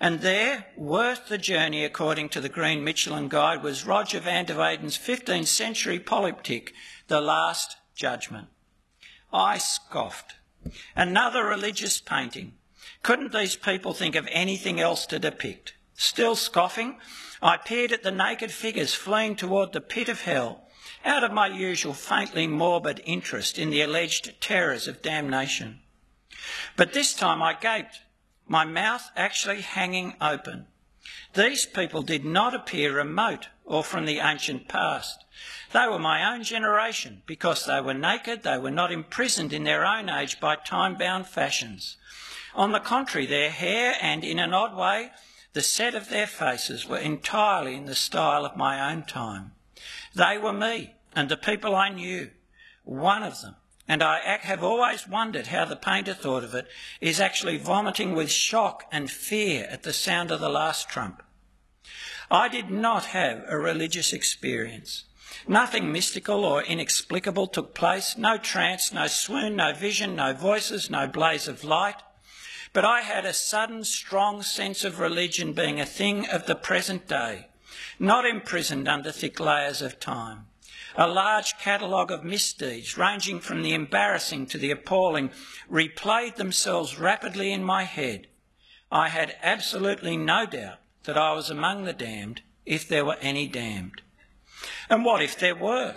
And 0.01 0.21
there, 0.21 0.67
worth 0.77 1.29
the 1.29 1.39
journey 1.39 1.85
according 1.85 2.29
to 2.31 2.41
the 2.41 2.49
Green 2.49 2.85
Michelin 2.85 3.29
Guide, 3.29 3.63
was 3.63 3.85
Roger 3.85 4.21
van 4.21 4.45
der 4.45 4.55
Weyden's 4.55 4.97
15th 4.97 5.49
century 5.49 5.99
polyptych, 5.99 6.71
The 7.09 7.21
Last 7.21 7.77
Judgment. 7.97 8.47
I 9.33 9.59
scoffed. 9.59 10.35
Another 10.95 11.45
religious 11.45 12.01
painting, 12.01 12.55
couldn't 13.03 13.33
these 13.33 13.57
people 13.57 13.93
think 13.93 14.15
of 14.15 14.29
anything 14.31 14.81
else 14.81 15.05
to 15.07 15.19
depict? 15.19 15.75
Still 15.95 16.37
scoffing, 16.37 16.99
I 17.43 17.57
peered 17.57 17.93
at 17.93 18.03
the 18.03 18.11
naked 18.11 18.53
figures 18.53 18.95
fleeing 18.95 19.37
toward 19.37 19.73
the 19.73 19.81
pit 19.81 20.09
of 20.09 20.23
hell 20.23 20.65
out 21.05 21.25
of 21.25 21.33
my 21.33 21.47
usual 21.47 21.95
faintly 21.95 22.47
morbid 22.47 23.01
interest 23.05 23.59
in 23.59 23.71
the 23.71 23.83
alleged 23.83 24.41
terrors 24.41 24.89
of 24.89 25.03
damnation. 25.03 25.81
But 26.77 26.93
this 26.93 27.15
time 27.15 27.43
I 27.43 27.55
gaped, 27.55 28.01
my 28.49 28.65
mouth 28.65 29.11
actually 29.15 29.61
hanging 29.61 30.15
open. 30.21 30.67
These 31.35 31.67
people 31.67 32.03
did 32.03 32.25
not 32.25 32.55
appear 32.55 32.97
remote 32.97 33.49
or 33.65 33.85
from 33.85 34.07
the 34.07 34.19
ancient 34.19 34.67
past. 34.69 35.25
They 35.73 35.87
were 35.87 35.99
my 35.99 36.35
own 36.35 36.43
generation 36.43 37.23
because 37.27 37.67
they 37.67 37.81
were 37.81 37.95
naked, 37.95 38.43
they 38.43 38.59
were 38.59 38.71
not 38.71 38.91
imprisoned 38.91 39.53
in 39.53 39.65
their 39.65 39.85
own 39.85 40.09
age 40.09 40.41
by 40.41 40.57
time 40.57 40.97
bound 40.97 41.27
fashions. 41.27 41.97
On 42.55 42.73
the 42.73 42.81
contrary, 42.81 43.27
their 43.27 43.51
hair 43.51 43.95
and, 44.01 44.25
in 44.25 44.39
an 44.39 44.55
odd 44.55 44.75
way, 44.75 45.13
the 45.53 45.63
set 45.63 45.95
of 45.95 46.09
their 46.09 46.27
faces 46.27 46.87
were 46.87 46.99
entirely 46.99 47.75
in 47.75 47.85
the 47.85 47.95
style 47.95 48.45
of 48.45 48.57
my 48.57 48.91
own 48.91 49.05
time. 49.05 49.53
They 50.15 50.39
were 50.39 50.53
me 50.53 50.95
and 51.15 51.29
the 51.29 51.37
people 51.37 51.75
I 51.77 51.91
knew, 51.91 52.31
one 52.85 53.23
of 53.23 53.41
them, 53.43 53.57
and 53.89 54.03
I 54.03 54.39
have 54.43 54.63
always 54.63 55.09
wondered 55.09 55.47
how 55.47 55.65
the 55.65 55.75
painter 55.75 56.13
thought 56.13 56.45
of 56.45 56.55
it, 56.55 56.69
is 57.01 57.21
actually 57.21 57.57
vomiting 57.57 58.15
with 58.15 58.31
shock 58.31 58.85
and 58.93 59.11
fear 59.11 59.67
at 59.71 59.83
the 59.83 59.95
sound 59.95 60.31
of 60.31 60.41
the 60.41 60.51
last 60.51 60.91
trump. 60.91 61.23
I 62.31 62.49
did 62.49 62.71
not 62.71 63.07
have 63.07 63.45
a 63.49 63.57
religious 63.57 64.13
experience. 64.13 65.05
Nothing 65.47 65.91
mystical 65.91 66.45
or 66.45 66.63
inexplicable 66.63 67.47
took 67.47 67.75
place, 67.75 68.19
no 68.19 68.37
trance, 68.37 68.93
no 68.93 69.07
swoon, 69.07 69.57
no 69.57 69.73
vision, 69.73 70.17
no 70.17 70.35
voices, 70.35 70.91
no 70.91 71.07
blaze 71.07 71.49
of 71.49 71.65
light. 71.65 72.03
But 72.75 72.85
I 72.85 73.01
had 73.01 73.25
a 73.25 73.33
sudden, 73.33 73.85
strong 73.85 74.43
sense 74.43 74.85
of 74.85 75.01
religion 75.01 75.55
being 75.55 75.81
a 75.81 75.87
thing 75.87 76.29
of 76.29 76.45
the 76.45 76.55
present 76.55 77.09
day, 77.09 77.47
not 77.99 78.27
imprisoned 78.27 78.87
under 78.87 79.11
thick 79.11 79.41
layers 79.41 79.81
of 79.81 79.99
time. 79.99 80.49
A 81.01 81.07
large 81.07 81.57
catalogue 81.59 82.11
of 82.11 82.25
misdeeds, 82.25 82.99
ranging 82.99 83.39
from 83.39 83.63
the 83.63 83.73
embarrassing 83.73 84.47
to 84.47 84.59
the 84.59 84.73
appalling, 84.73 85.31
replayed 85.71 86.35
themselves 86.35 86.99
rapidly 86.99 87.53
in 87.53 87.63
my 87.63 87.85
head. 87.85 88.27
I 88.91 89.09
had 89.09 89.37
absolutely 89.41 90.17
no 90.17 90.45
doubt 90.45 90.79
that 91.05 91.17
I 91.17 91.35
was 91.35 91.51
among 91.51 91.85
the 91.85 91.93
damned, 91.93 92.43
if 92.67 92.89
there 92.89 93.05
were 93.05 93.17
any 93.21 93.47
damned. 93.47 94.03
And 94.91 95.05
what 95.05 95.23
if 95.23 95.39
there 95.39 95.55
were? 95.55 95.95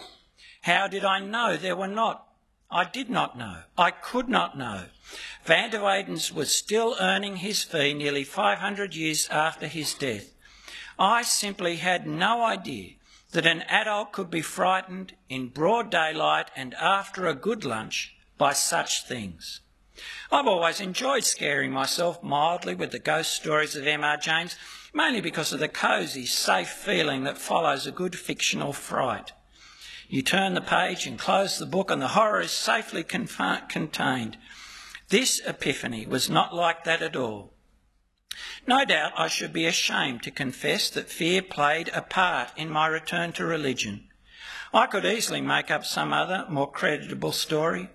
How 0.62 0.88
did 0.88 1.04
I 1.04 1.18
know 1.18 1.58
there 1.58 1.76
were 1.76 1.88
not? 1.88 2.28
I 2.70 2.84
did 2.84 3.10
not 3.10 3.36
know. 3.36 3.64
I 3.76 3.90
could 3.90 4.30
not 4.30 4.56
know. 4.56 4.84
Van 5.46 5.72
der 5.72 5.80
Weydens 5.80 6.32
was 6.32 6.56
still 6.56 6.96
earning 7.00 7.38
his 7.38 7.64
fee 7.64 7.96
nearly 7.96 8.24
500 8.24 8.94
years 8.94 9.28
after 9.30 9.66
his 9.66 9.96
death. 9.96 10.32
I 11.00 11.24
simply 11.24 11.78
had 11.78 12.06
no 12.06 12.46
idea 12.46 12.98
that 13.32 13.46
an 13.46 13.62
adult 13.64 14.12
could 14.12 14.30
be 14.30 14.42
frightened 14.42 15.14
in 15.30 15.48
broad 15.48 15.90
daylight 15.90 16.52
and 16.56 16.74
after 16.76 17.28
a 17.28 17.34
good 17.34 17.64
lunch 17.64 18.16
by 18.38 18.54
such 18.54 19.06
things. 19.06 19.62
I've 20.32 20.48
always 20.48 20.82
enjoyed 20.82 21.24
scaring 21.24 21.72
myself 21.72 22.24
mildly 22.24 22.76
with 22.76 22.92
the 22.92 23.00
ghost 23.00 23.34
stories 23.34 23.76
of 23.76 23.86
M.R. 23.86 24.18
James, 24.18 24.56
mainly 24.94 25.22
because 25.22 25.54
of 25.54 25.60
the 25.60 25.68
cosy, 25.68 26.26
safe 26.26 26.70
feeling 26.70 27.24
that 27.24 27.38
follows 27.38 27.86
a 27.86 27.92
good 27.92 28.18
fictional 28.18 28.74
fright. 28.74 29.32
You 30.10 30.22
turn 30.22 30.56
the 30.56 30.62
page 30.62 31.08
and 31.08 31.18
close 31.18 31.58
the 31.58 31.66
book, 31.66 31.92
and 31.92 32.02
the 32.02 32.10
horror 32.10 32.42
is 32.42 32.52
safely 32.52 33.04
contained. 33.04 34.38
This 35.10 35.40
epiphany 35.46 36.06
was 36.06 36.30
not 36.30 36.54
like 36.54 36.84
that 36.84 37.02
at 37.02 37.16
all. 37.16 37.51
No 38.66 38.86
doubt 38.86 39.14
I 39.18 39.28
should 39.28 39.52
be 39.52 39.66
ashamed 39.66 40.24
to 40.24 40.32
confess 40.32 40.90
that 40.92 41.10
fear 41.10 41.42
played 41.42 41.90
a 41.90 42.02
part 42.02 42.52
in 42.56 42.70
my 42.70 42.88
return 42.88 43.34
to 43.34 43.46
religion. 43.46 44.08
I 44.74 44.88
could 44.88 45.04
easily 45.04 45.42
make 45.42 45.70
up 45.70 45.86
some 45.86 46.14
other, 46.14 46.46
more 46.48 46.72
creditable 46.72 47.34
story, 47.34 47.90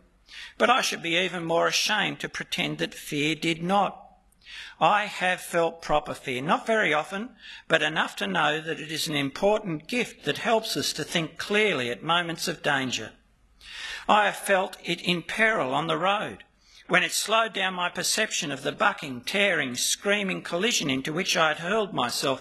but 0.59 0.69
I 0.69 0.83
should 0.83 1.03
be 1.03 1.17
even 1.17 1.45
more 1.45 1.67
ashamed 1.67 2.21
to 2.21 2.29
pretend 2.29 2.79
that 2.79 2.95
fear 2.95 3.35
did 3.35 3.63
not. 3.63 4.03
I 4.79 5.07
have 5.07 5.41
felt 5.41 5.81
proper 5.81 6.13
fear, 6.13 6.43
not 6.43 6.67
very 6.67 6.93
often, 6.93 7.31
but 7.67 7.83
enough 7.83 8.15
to 8.17 8.27
know 8.27 8.61
that 8.61 8.79
it 8.79 8.93
is 8.93 9.09
an 9.09 9.17
important 9.17 9.87
gift 9.87 10.25
that 10.25 10.39
helps 10.39 10.77
us 10.77 10.93
to 10.95 11.05
think 11.05 11.39
clearly 11.39 11.91
at 11.91 12.03
moments 12.03 12.47
of 12.47 12.63
danger. 12.63 13.13
I 14.07 14.27
have 14.27 14.37
felt 14.37 14.77
it 14.85 15.01
in 15.01 15.23
peril 15.23 15.73
on 15.73 15.87
the 15.87 15.97
road, 15.97 16.45
when 16.89 17.03
it 17.03 17.13
slowed 17.13 17.53
down 17.53 17.75
my 17.75 17.89
perception 17.89 18.53
of 18.53 18.63
the 18.63 18.73
bucking, 18.73 19.21
tearing, 19.23 19.75
screaming 19.75 20.43
collision 20.43 20.89
into 20.89 21.13
which 21.13 21.37
I 21.37 21.49
had 21.49 21.59
hurled 21.59 21.93
myself, 21.93 22.41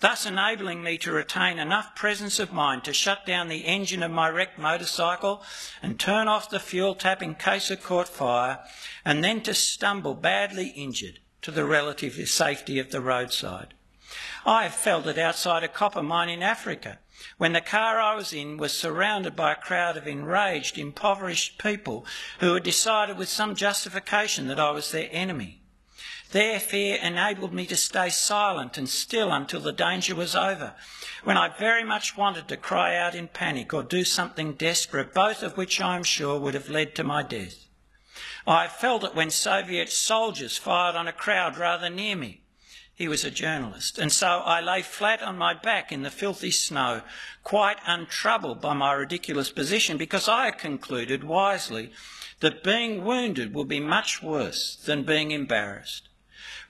thus 0.00 0.26
enabling 0.26 0.82
me 0.82 0.98
to 0.98 1.12
retain 1.12 1.58
enough 1.58 1.94
presence 1.94 2.38
of 2.38 2.52
mind 2.52 2.84
to 2.84 2.92
shut 2.92 3.24
down 3.24 3.48
the 3.48 3.64
engine 3.64 4.02
of 4.02 4.10
my 4.10 4.28
wrecked 4.28 4.58
motorcycle 4.58 5.42
and 5.82 5.98
turn 5.98 6.26
off 6.26 6.50
the 6.50 6.58
fuel 6.58 6.94
tap 6.94 7.22
in 7.22 7.36
case 7.36 7.70
it 7.70 7.82
caught 7.82 8.08
fire, 8.08 8.58
and 9.04 9.22
then 9.22 9.40
to 9.42 9.54
stumble 9.54 10.14
badly 10.14 10.68
injured 10.68 11.20
to 11.42 11.50
the 11.50 11.64
relative 11.64 12.14
safety 12.28 12.78
of 12.78 12.90
the 12.90 13.00
roadside. 13.00 13.74
I 14.44 14.64
have 14.64 14.74
felt 14.74 15.06
it 15.06 15.18
outside 15.18 15.62
a 15.62 15.68
copper 15.68 16.02
mine 16.02 16.28
in 16.28 16.42
Africa 16.42 16.98
when 17.38 17.52
the 17.52 17.60
car 17.60 18.00
I 18.00 18.14
was 18.14 18.32
in 18.32 18.56
was 18.56 18.72
surrounded 18.72 19.34
by 19.36 19.52
a 19.52 19.56
crowd 19.56 19.96
of 19.96 20.06
enraged, 20.06 20.78
impoverished 20.78 21.58
people 21.58 22.06
who 22.40 22.54
had 22.54 22.62
decided 22.62 23.16
with 23.16 23.28
some 23.28 23.54
justification 23.54 24.48
that 24.48 24.60
I 24.60 24.70
was 24.70 24.90
their 24.90 25.08
enemy. 25.10 25.60
Their 26.32 26.58
fear 26.58 26.96
enabled 26.96 27.52
me 27.54 27.66
to 27.66 27.76
stay 27.76 28.08
silent 28.08 28.76
and 28.76 28.88
still 28.88 29.32
until 29.32 29.60
the 29.60 29.72
danger 29.72 30.14
was 30.14 30.34
over, 30.34 30.74
when 31.22 31.36
I 31.36 31.48
very 31.48 31.84
much 31.84 32.16
wanted 32.16 32.48
to 32.48 32.56
cry 32.56 32.96
out 32.96 33.14
in 33.14 33.28
panic 33.28 33.72
or 33.72 33.82
do 33.82 34.04
something 34.04 34.54
desperate, 34.54 35.14
both 35.14 35.42
of 35.42 35.56
which 35.56 35.80
I 35.80 35.96
am 35.96 36.02
sure 36.02 36.38
would 36.40 36.54
have 36.54 36.68
led 36.68 36.94
to 36.96 37.04
my 37.04 37.22
death. 37.22 37.66
I 38.46 38.68
felt 38.68 39.04
it 39.04 39.14
when 39.14 39.30
Soviet 39.30 39.90
soldiers 39.90 40.58
fired 40.58 40.96
on 40.96 41.08
a 41.08 41.12
crowd 41.12 41.56
rather 41.56 41.88
near 41.88 42.16
me. 42.16 42.43
He 42.96 43.08
was 43.08 43.24
a 43.24 43.30
journalist, 43.30 43.98
and 43.98 44.12
so 44.12 44.38
I 44.44 44.60
lay 44.60 44.80
flat 44.80 45.20
on 45.20 45.36
my 45.36 45.52
back 45.52 45.90
in 45.90 46.02
the 46.02 46.12
filthy 46.12 46.52
snow, 46.52 47.02
quite 47.42 47.78
untroubled 47.84 48.60
by 48.60 48.72
my 48.72 48.92
ridiculous 48.92 49.50
position, 49.50 49.96
because 49.96 50.28
I 50.28 50.52
concluded 50.52 51.24
wisely 51.24 51.90
that 52.38 52.62
being 52.62 53.04
wounded 53.04 53.52
would 53.52 53.66
be 53.66 53.80
much 53.80 54.22
worse 54.22 54.76
than 54.76 55.02
being 55.02 55.32
embarrassed. 55.32 56.08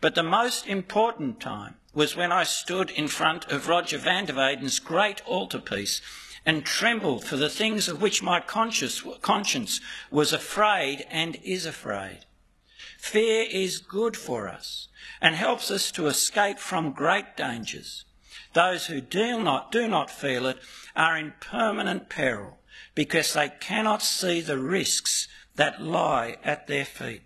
But 0.00 0.14
the 0.14 0.22
most 0.22 0.66
important 0.66 1.40
time 1.40 1.76
was 1.92 2.16
when 2.16 2.32
I 2.32 2.44
stood 2.44 2.90
in 2.90 3.08
front 3.08 3.44
of 3.52 3.68
Roger 3.68 3.98
van 3.98 4.24
der 4.24 4.34
Weyden's 4.34 4.78
great 4.78 5.20
altarpiece 5.26 6.00
and 6.46 6.64
trembled 6.64 7.26
for 7.26 7.36
the 7.36 7.50
things 7.50 7.86
of 7.86 8.00
which 8.00 8.22
my 8.22 8.40
conscience 8.40 9.80
was 10.10 10.32
afraid 10.32 11.06
and 11.10 11.36
is 11.42 11.66
afraid. 11.66 12.20
Fear 12.98 13.46
is 13.50 13.76
good 13.78 14.16
for 14.16 14.48
us 14.48 14.88
and 15.20 15.34
helps 15.34 15.70
us 15.70 15.90
to 15.92 16.06
escape 16.06 16.58
from 16.58 16.92
great 16.92 17.36
dangers. 17.36 18.04
Those 18.52 18.86
who 18.86 19.00
do 19.00 19.42
not, 19.42 19.72
do 19.72 19.88
not 19.88 20.10
feel 20.10 20.46
it 20.46 20.58
are 20.94 21.16
in 21.16 21.34
permanent 21.40 22.08
peril 22.08 22.58
because 22.94 23.32
they 23.32 23.50
cannot 23.60 24.02
see 24.02 24.40
the 24.40 24.58
risks 24.58 25.28
that 25.56 25.82
lie 25.82 26.36
at 26.44 26.66
their 26.66 26.84
feet. 26.84 27.22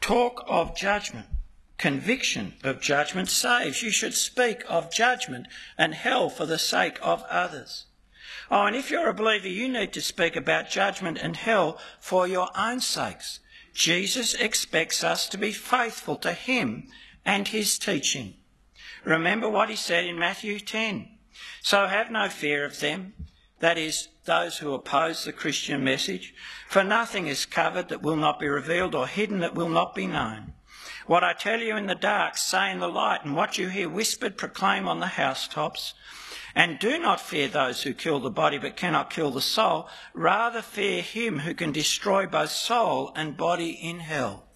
Talk 0.00 0.44
of 0.46 0.76
judgment 0.76 1.26
conviction 1.82 2.54
of 2.62 2.80
judgment 2.80 3.28
saves. 3.28 3.82
You 3.82 3.90
should 3.90 4.14
speak 4.14 4.62
of 4.68 4.92
judgment 4.92 5.48
and 5.76 5.94
hell 5.94 6.30
for 6.30 6.46
the 6.46 6.56
sake 6.56 6.96
of 7.02 7.24
others. 7.24 7.86
Oh, 8.52 8.66
and 8.66 8.76
if 8.76 8.88
you're 8.88 9.08
a 9.08 9.14
believer, 9.14 9.48
you 9.48 9.68
need 9.68 9.92
to 9.94 10.00
speak 10.00 10.36
about 10.36 10.70
judgment 10.70 11.18
and 11.20 11.36
hell 11.36 11.78
for 11.98 12.28
your 12.28 12.50
own 12.56 12.78
sakes. 12.78 13.40
Jesus 13.74 14.34
expects 14.34 15.02
us 15.02 15.28
to 15.28 15.38
be 15.38 15.52
faithful 15.52 16.16
to 16.16 16.32
him 16.32 16.88
and 17.24 17.48
his 17.48 17.78
teaching. 17.78 18.34
Remember 19.04 19.48
what 19.48 19.70
he 19.70 19.76
said 19.76 20.04
in 20.04 20.18
Matthew 20.18 20.60
10. 20.60 21.08
So 21.62 21.86
have 21.86 22.10
no 22.10 22.28
fear 22.28 22.64
of 22.64 22.80
them, 22.80 23.14
that 23.60 23.78
is, 23.78 24.08
those 24.24 24.58
who 24.58 24.72
oppose 24.72 25.24
the 25.24 25.32
Christian 25.32 25.82
message, 25.82 26.34
for 26.68 26.84
nothing 26.84 27.26
is 27.26 27.46
covered 27.46 27.88
that 27.88 28.02
will 28.02 28.16
not 28.16 28.38
be 28.38 28.48
revealed 28.48 28.94
or 28.94 29.06
hidden 29.08 29.40
that 29.40 29.54
will 29.54 29.68
not 29.68 29.94
be 29.94 30.06
known. 30.06 30.52
What 31.06 31.24
I 31.24 31.32
tell 31.32 31.60
you 31.60 31.76
in 31.76 31.86
the 31.86 31.96
dark, 31.96 32.36
say 32.36 32.70
in 32.70 32.78
the 32.78 32.88
light, 32.88 33.24
and 33.24 33.34
what 33.34 33.58
you 33.58 33.68
hear 33.68 33.88
whispered, 33.88 34.36
proclaim 34.36 34.86
on 34.86 35.00
the 35.00 35.06
housetops. 35.06 35.94
And 36.54 36.78
do 36.78 36.98
not 36.98 37.20
fear 37.20 37.48
those 37.48 37.82
who 37.82 37.94
kill 37.94 38.20
the 38.20 38.30
body 38.30 38.58
but 38.58 38.76
cannot 38.76 39.10
kill 39.10 39.30
the 39.30 39.40
soul. 39.40 39.88
Rather 40.12 40.60
fear 40.60 41.02
him 41.02 41.40
who 41.40 41.54
can 41.54 41.72
destroy 41.72 42.26
both 42.26 42.50
soul 42.50 43.12
and 43.16 43.36
body 43.36 43.70
in 43.70 44.00
hell. 44.00 44.48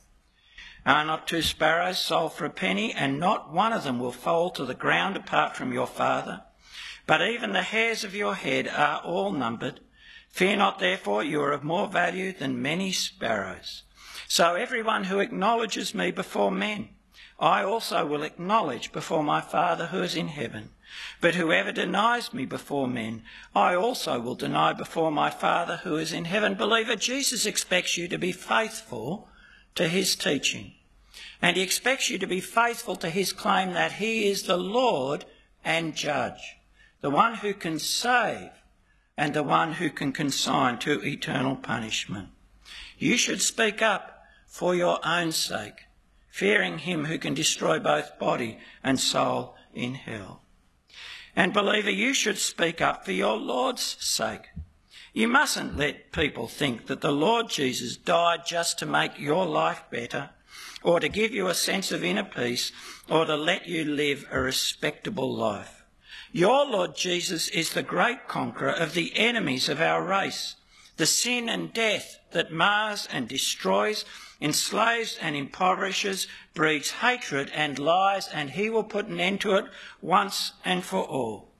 Are 0.85 1.05
not 1.05 1.27
two 1.27 1.43
sparrows 1.43 1.99
sold 1.99 2.35
for 2.35 2.45
a 2.45 2.51
penny, 2.51 2.93
and 2.93 3.19
not 3.19 3.53
one 3.53 3.73
of 3.73 3.83
them 3.83 3.99
will 3.99 4.13
fall 4.13 4.51
to 4.51 4.65
the 4.65 4.75
ground 4.75 5.17
apart 5.17 5.57
from 5.57 5.73
your 5.73 5.87
Father? 5.89 6.43
But 7.07 7.23
even 7.23 7.53
the 7.53 7.63
hairs 7.63 8.05
of 8.05 8.15
your 8.15 8.35
head 8.35 8.69
are 8.69 9.01
all 9.01 9.33
numbered. 9.33 9.81
Fear 10.29 10.57
not, 10.57 10.79
therefore, 10.79 11.25
you 11.25 11.41
are 11.43 11.53
of 11.53 11.65
more 11.65 11.89
value 11.89 12.33
than 12.33 12.63
many 12.63 12.93
sparrows. 12.93 13.83
So 14.29 14.55
everyone 14.55 15.05
who 15.05 15.19
acknowledges 15.19 15.95
me 15.95 16.11
before 16.11 16.53
men, 16.53 16.91
I 17.41 17.65
also 17.65 18.07
will 18.07 18.23
acknowledge 18.23 18.93
before 18.93 19.25
my 19.25 19.41
Father 19.41 19.87
who 19.87 20.03
is 20.03 20.15
in 20.15 20.29
heaven. 20.29 20.71
But 21.21 21.35
whoever 21.35 21.73
denies 21.73 22.33
me 22.33 22.47
before 22.47 22.89
men, 22.89 23.23
I 23.55 23.75
also 23.75 24.21
will 24.21 24.35
deny 24.35 24.73
before 24.73 25.11
my 25.11 25.31
Father 25.31 25.79
who 25.79 25.97
is 25.97 26.13
in 26.13 26.27
heaven. 26.27 26.55
Believer, 26.55 26.97
Jesus 26.97 27.47
expects 27.47 27.97
you 27.97 28.09
to 28.09 28.19
be 28.19 28.33
faithful 28.33 29.29
to 29.75 29.89
his 29.89 30.17
teaching. 30.17 30.73
And 31.41 31.57
he 31.57 31.63
expects 31.63 32.11
you 32.11 32.19
to 32.19 32.27
be 32.27 32.41
faithful 32.41 32.97
to 32.97 33.11
his 33.11 33.33
claim 33.33 33.73
that 33.73 33.93
he 33.93 34.29
is 34.29 34.45
the 34.45 34.57
Lord 34.57 35.25
and 35.65 35.95
judge, 35.95 36.57
the 37.01 37.11
one 37.11 37.35
who 37.37 37.55
can 37.55 37.79
save 37.79 38.51
and 39.17 39.35
the 39.35 39.43
one 39.43 39.75
who 39.75 39.91
can 39.91 40.13
consign 40.13 40.79
to 40.79 41.05
eternal 41.05 41.57
punishment. 41.57 42.29
You 42.99 43.17
should 43.17 43.43
speak 43.43 43.83
up 43.83 44.23
for 44.47 44.75
your 44.75 44.99
own 45.07 45.33
sake, 45.33 45.87
fearing 46.31 46.79
him 46.79 47.07
who 47.07 47.19
can 47.19 47.35
destroy 47.35 47.79
both 47.79 48.19
body 48.19 48.59
and 48.83 48.99
soul 48.99 49.55
in 49.75 49.95
hell. 49.95 50.43
And 51.37 51.53
believer, 51.53 51.91
you 51.91 52.15
should 52.15 52.39
speak 52.39 52.81
up 52.81 53.05
for 53.05 53.13
your 53.13 53.37
Lord's 53.37 53.99
sake. 54.01 54.49
You 55.13 55.29
mustn't 55.29 55.77
let 55.77 56.11
people 56.11 56.49
think 56.49 56.87
that 56.87 57.03
the 57.03 57.13
Lord 57.13 57.51
Jesus 57.51 57.97
died 57.97 58.47
just 58.47 58.79
to 58.79 58.87
make 58.87 59.19
your 59.19 59.45
life 59.45 59.85
better, 59.91 60.31
or 60.83 60.99
to 60.99 61.09
give 61.11 61.33
you 61.33 61.49
a 61.49 61.55
sense 61.55 61.93
of 61.93 62.03
inner 62.03 62.25
peace, 62.25 62.73
or 63.09 63.27
to 63.27 63.37
let 63.37 63.69
you 63.69 63.85
live 63.85 64.27
a 64.31 64.41
respectable 64.41 65.33
life. 65.33 65.85
Your 66.33 66.67
Lord 66.67 66.97
Jesus 66.97 67.49
is 67.49 67.73
the 67.73 67.83
great 67.83 68.29
conqueror 68.29 68.71
of 68.71 68.95
the 68.95 69.17
enemies 69.17 69.69
of 69.69 69.81
our 69.81 70.03
race, 70.03 70.57
the 70.97 71.07
sin 71.07 71.49
and 71.49 71.73
death 71.73 72.19
that 72.33 72.53
mars 72.53 73.07
and 73.13 73.29
destroys, 73.29 74.05
enslaves 74.41 75.19
and 75.21 75.35
impoverishes, 75.35 76.27
breeds 76.55 76.91
hatred 76.91 77.51
and 77.55 77.79
lies, 77.79 78.29
and 78.29 78.51
he 78.51 78.69
will 78.69 78.85
put 78.85 79.07
an 79.07 79.21
end 79.21 79.41
to 79.41 79.57
it 79.57 79.67
once 80.01 80.53
and 80.65 80.85
for 80.85 81.03
all. 81.05 81.55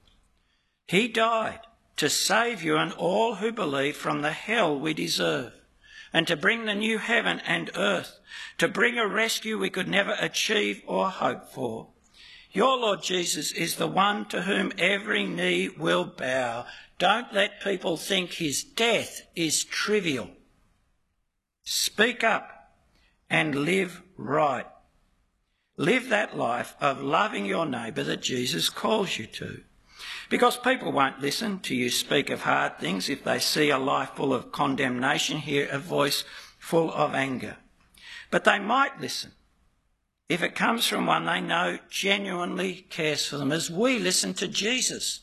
He 0.87 1.07
died 1.07 1.59
to 1.97 2.09
save 2.09 2.63
you 2.63 2.77
and 2.77 2.93
all 2.93 3.35
who 3.35 3.51
believe 3.51 3.97
from 3.97 4.21
the 4.21 4.31
hell 4.31 4.79
we 4.79 4.93
deserve, 4.93 5.53
and 6.13 6.27
to 6.27 6.37
bring 6.37 6.65
the 6.65 6.75
new 6.75 6.99
heaven 6.99 7.41
and 7.45 7.71
earth, 7.75 8.19
to 8.57 8.67
bring 8.67 8.97
a 8.97 9.07
rescue 9.07 9.57
we 9.57 9.69
could 9.69 9.87
never 9.87 10.15
achieve 10.19 10.81
or 10.85 11.09
hope 11.09 11.51
for. 11.51 11.89
Your 12.51 12.77
Lord 12.77 13.03
Jesus 13.03 13.51
is 13.51 13.75
the 13.75 13.87
one 13.87 14.25
to 14.29 14.43
whom 14.43 14.71
every 14.77 15.25
knee 15.25 15.69
will 15.69 16.05
bow. 16.05 16.65
Don't 16.97 17.33
let 17.33 17.61
people 17.61 17.97
think 17.97 18.33
his 18.33 18.63
death 18.63 19.21
is 19.35 19.63
trivial. 19.63 20.29
Speak 21.63 22.23
up 22.23 22.56
and 23.29 23.55
live 23.55 24.01
right. 24.17 24.65
Live 25.77 26.09
that 26.09 26.37
life 26.37 26.75
of 26.81 27.01
loving 27.01 27.45
your 27.45 27.65
neighbour 27.65 28.03
that 28.03 28.21
Jesus 28.21 28.69
calls 28.69 29.17
you 29.17 29.27
to. 29.27 29.61
Because 30.29 30.57
people 30.57 30.91
won't 30.91 31.21
listen 31.21 31.59
to 31.59 31.75
you 31.75 31.89
speak 31.89 32.29
of 32.29 32.41
hard 32.41 32.79
things 32.79 33.09
if 33.09 33.23
they 33.23 33.39
see 33.39 33.69
a 33.69 33.77
life 33.77 34.11
full 34.15 34.33
of 34.33 34.51
condemnation, 34.51 35.37
hear 35.37 35.67
a 35.69 35.79
voice 35.79 36.23
full 36.59 36.91
of 36.91 37.13
anger. 37.13 37.57
But 38.29 38.43
they 38.43 38.59
might 38.59 38.99
listen 38.99 39.31
if 40.29 40.43
it 40.43 40.55
comes 40.55 40.85
from 40.85 41.05
one 41.05 41.25
they 41.25 41.39
know 41.39 41.79
genuinely 41.89 42.85
cares 42.89 43.25
for 43.25 43.37
them, 43.37 43.51
as 43.51 43.71
we 43.71 43.97
listen 43.97 44.33
to 44.35 44.47
Jesus, 44.47 45.21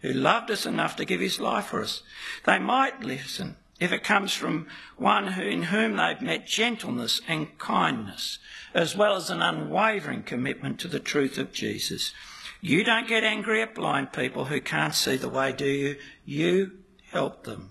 who 0.00 0.12
loved 0.12 0.50
us 0.50 0.64
enough 0.64 0.96
to 0.96 1.04
give 1.04 1.20
his 1.20 1.38
life 1.38 1.66
for 1.66 1.82
us. 1.82 2.02
They 2.46 2.58
might 2.58 3.02
listen 3.02 3.56
if 3.80 3.92
it 3.92 4.02
comes 4.02 4.34
from 4.34 4.66
one 4.96 5.28
who, 5.28 5.42
in 5.42 5.64
whom 5.64 5.96
they've 5.96 6.20
met 6.20 6.46
gentleness 6.46 7.20
and 7.28 7.56
kindness, 7.58 8.38
as 8.74 8.96
well 8.96 9.14
as 9.16 9.30
an 9.30 9.42
unwavering 9.42 10.22
commitment 10.22 10.80
to 10.80 10.88
the 10.88 11.00
truth 11.00 11.38
of 11.38 11.52
Jesus. 11.52 12.12
You 12.60 12.82
don't 12.82 13.06
get 13.06 13.22
angry 13.22 13.62
at 13.62 13.74
blind 13.74 14.12
people 14.12 14.46
who 14.46 14.60
can't 14.60 14.94
see 14.94 15.16
the 15.16 15.28
way, 15.28 15.52
do 15.52 15.66
you? 15.66 15.96
You 16.24 16.72
help 17.12 17.44
them. 17.44 17.70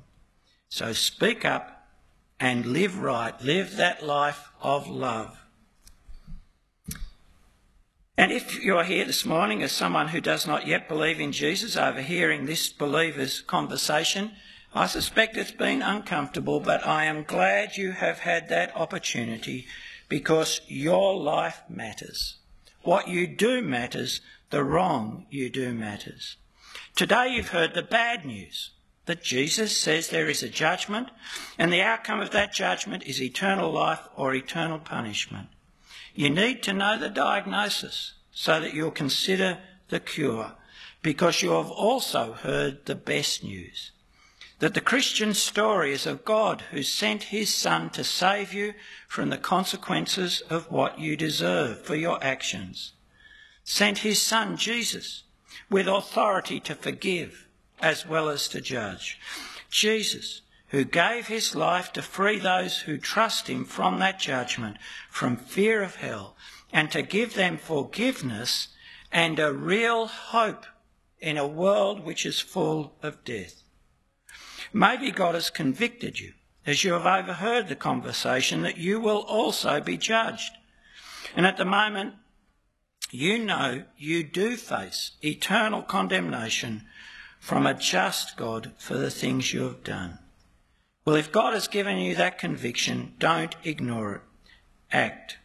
So 0.70 0.94
speak 0.94 1.44
up 1.44 1.90
and 2.40 2.66
live 2.66 3.00
right. 3.00 3.40
Live 3.42 3.76
that 3.76 4.06
life 4.06 4.50
of 4.62 4.88
love. 4.88 5.38
And 8.18 8.32
if 8.32 8.64
you're 8.64 8.84
here 8.84 9.06
this 9.06 9.26
morning 9.26 9.62
as 9.62 9.72
someone 9.72 10.08
who 10.08 10.22
does 10.22 10.48
not 10.48 10.66
yet 10.66 10.88
believe 10.88 11.20
in 11.20 11.32
Jesus, 11.32 11.78
overhearing 11.78 12.46
this 12.46 12.70
believer's 12.70 13.42
conversation, 13.42 14.32
I 14.78 14.86
suspect 14.86 15.38
it's 15.38 15.50
been 15.50 15.82
uncomfortable, 15.82 16.60
but 16.60 16.86
I 16.86 17.06
am 17.06 17.24
glad 17.24 17.78
you 17.78 17.94
have 17.94 18.20
had 18.20 18.48
that 18.50 18.76
opportunity 18.76 19.66
because 20.08 20.62
your 20.68 21.20
life 21.20 21.64
matters. 21.68 22.36
What 22.84 23.08
you 23.08 23.26
do 23.26 23.64
matters, 23.64 24.22
the 24.52 24.64
wrong 24.64 25.26
you 25.32 25.50
do 25.50 25.74
matters. 25.74 26.38
Today 26.96 27.30
you've 27.30 27.48
heard 27.48 27.74
the 27.74 27.82
bad 27.82 28.24
news 28.24 28.70
that 29.08 29.24
Jesus 29.24 29.76
says 29.76 30.10
there 30.10 30.30
is 30.30 30.44
a 30.44 30.48
judgment, 30.48 31.10
and 31.58 31.74
the 31.74 31.82
outcome 31.82 32.20
of 32.20 32.30
that 32.30 32.54
judgment 32.54 33.04
is 33.08 33.20
eternal 33.20 33.72
life 33.72 34.08
or 34.16 34.36
eternal 34.36 34.78
punishment. 34.78 35.48
You 36.14 36.30
need 36.30 36.62
to 36.64 36.74
know 36.74 37.00
the 37.00 37.10
diagnosis 37.10 38.14
so 38.32 38.60
that 38.60 38.76
you'll 38.76 38.92
consider 38.92 39.58
the 39.90 40.00
cure, 40.00 40.52
because 41.02 41.42
you 41.42 41.50
have 41.54 41.72
also 41.72 42.34
heard 42.34 42.86
the 42.86 42.94
best 42.94 43.44
news. 43.44 43.92
That 44.60 44.74
the 44.74 44.82
Christian 44.82 45.36
story 45.36 45.94
is 45.94 46.08
of 46.08 46.26
God 46.26 46.62
who 46.72 46.82
sent 46.82 47.24
his 47.24 47.54
Son 47.54 47.92
to 47.92 48.04
save 48.04 48.54
you 48.54 48.74
from 49.08 49.30
the 49.30 49.38
consequences 49.38 50.42
of 50.50 50.72
what 50.72 51.00
you 51.00 51.16
deserve 51.16 51.84
for 51.84 51.96
your 51.96 52.24
actions. 52.24 52.94
Sent 53.64 54.00
his 54.00 54.20
Son, 54.20 54.58
Jesus, 54.58 55.24
with 55.70 55.88
authority 55.88 56.60
to 56.62 56.74
forgive 56.74 57.46
as 57.80 58.08
well 58.08 58.30
as 58.30 58.48
to 58.48 58.60
judge. 58.60 59.20
Jesus, 59.70 60.42
who 60.70 60.84
gave 60.84 61.28
his 61.28 61.56
life 61.56 61.94
to 61.94 62.02
free 62.02 62.40
those 62.40 62.80
who 62.80 62.98
trust 62.98 63.48
him 63.48 63.64
from 63.64 64.00
that 64.00 64.20
judgment, 64.20 64.78
from 65.10 65.38
fear 65.38 65.84
of 65.84 65.98
hell, 65.98 66.36
and 66.74 66.92
to 66.92 67.04
give 67.04 67.36
them 67.36 67.58
forgiveness 67.58 68.70
and 69.12 69.38
a 69.38 69.54
real 69.54 70.08
hope 70.08 70.66
in 71.20 71.38
a 71.38 71.48
world 71.48 72.04
which 72.04 72.26
is 72.26 72.40
full 72.40 72.96
of 73.04 73.24
death. 73.24 73.62
Maybe 74.78 75.10
God 75.10 75.34
has 75.34 75.50
convicted 75.50 76.20
you 76.20 76.34
as 76.64 76.84
you 76.84 76.94
have 76.94 77.08
overheard 77.08 77.68
the 77.68 77.76
conversation 77.76 78.62
that 78.62 78.78
you 78.78 79.00
will 79.00 79.22
also 79.22 79.82
be 79.82 79.98
judged. 79.98 80.52
And 81.36 81.48
at 81.48 81.58
the 81.58 81.66
moment, 81.66 82.14
you 83.10 83.40
know 83.40 83.86
you 83.98 84.24
do 84.24 84.56
face 84.56 85.14
eternal 85.24 85.82
condemnation 85.82 86.86
from 87.40 87.66
a 87.66 87.74
just 87.74 88.38
God 88.38 88.72
for 88.78 88.94
the 88.94 89.10
things 89.10 89.52
you 89.52 89.64
have 89.64 89.84
done. 89.84 90.20
Well, 91.06 91.16
if 91.16 91.32
God 91.32 91.56
has 91.56 91.68
given 91.68 91.98
you 91.98 92.14
that 92.14 92.38
conviction, 92.38 93.16
don't 93.18 93.56
ignore 93.64 94.14
it. 94.14 94.22
Act. 94.92 95.38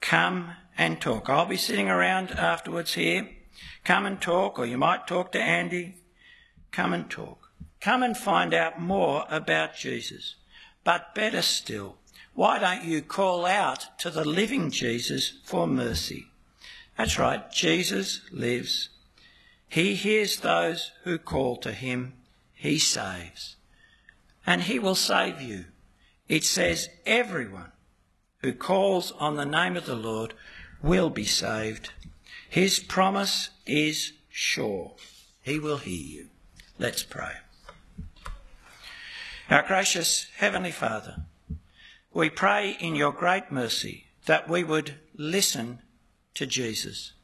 Come 0.00 0.52
and 0.76 1.00
talk. 1.00 1.28
I'll 1.28 1.46
be 1.46 1.56
sitting 1.56 1.88
around 1.88 2.30
afterwards 2.30 2.94
here. 2.94 3.28
Come 3.82 4.06
and 4.06 4.20
talk, 4.20 4.56
or 4.56 4.66
you 4.66 4.78
might 4.78 5.08
talk 5.08 5.32
to 5.32 5.42
Andy. 5.42 5.96
Come 6.70 6.92
and 6.92 7.10
talk. 7.10 7.47
Come 7.80 8.02
and 8.02 8.16
find 8.16 8.52
out 8.52 8.80
more 8.80 9.24
about 9.30 9.76
Jesus. 9.76 10.34
But 10.84 11.14
better 11.14 11.42
still, 11.42 11.96
why 12.34 12.58
don't 12.58 12.84
you 12.84 13.02
call 13.02 13.46
out 13.46 13.98
to 13.98 14.10
the 14.10 14.24
living 14.24 14.70
Jesus 14.70 15.34
for 15.44 15.66
mercy? 15.66 16.26
That's 16.96 17.18
right, 17.18 17.50
Jesus 17.52 18.22
lives. 18.32 18.88
He 19.68 19.94
hears 19.94 20.38
those 20.38 20.92
who 21.04 21.18
call 21.18 21.56
to 21.58 21.72
him. 21.72 22.14
He 22.54 22.78
saves 22.78 23.56
and 24.48 24.62
he 24.62 24.78
will 24.78 24.94
save 24.94 25.42
you. 25.42 25.66
It 26.26 26.42
says 26.42 26.88
everyone 27.04 27.72
who 28.38 28.54
calls 28.54 29.12
on 29.12 29.36
the 29.36 29.44
name 29.44 29.76
of 29.76 29.84
the 29.84 29.94
Lord 29.94 30.32
will 30.82 31.10
be 31.10 31.24
saved. 31.24 31.90
His 32.48 32.78
promise 32.78 33.50
is 33.66 34.14
sure. 34.30 34.94
He 35.42 35.58
will 35.58 35.76
hear 35.76 36.00
you. 36.00 36.28
Let's 36.78 37.02
pray. 37.02 37.32
Our 39.50 39.62
gracious 39.62 40.26
Heavenly 40.36 40.72
Father, 40.72 41.24
we 42.12 42.28
pray 42.28 42.76
in 42.80 42.94
your 42.94 43.12
great 43.12 43.50
mercy 43.50 44.08
that 44.26 44.46
we 44.46 44.62
would 44.62 44.96
listen 45.14 45.78
to 46.34 46.44
Jesus. 46.44 47.14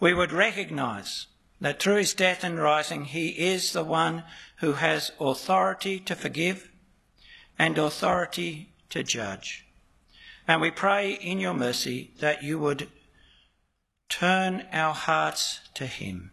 We 0.00 0.14
would 0.14 0.32
recognise 0.32 1.26
that 1.60 1.82
through 1.82 1.96
his 1.96 2.14
death 2.14 2.42
and 2.42 2.58
rising, 2.58 3.04
he 3.04 3.28
is 3.28 3.74
the 3.74 3.84
one 3.84 4.24
who 4.60 4.72
has 4.72 5.12
authority 5.20 6.00
to 6.00 6.16
forgive 6.16 6.70
and 7.58 7.76
authority 7.76 8.72
to 8.88 9.02
judge. 9.02 9.66
And 10.48 10.62
we 10.62 10.70
pray 10.70 11.12
in 11.12 11.38
your 11.38 11.52
mercy 11.52 12.12
that 12.20 12.42
you 12.42 12.58
would 12.58 12.88
turn 14.08 14.66
our 14.72 14.94
hearts 14.94 15.60
to 15.74 15.84
him 15.84 16.30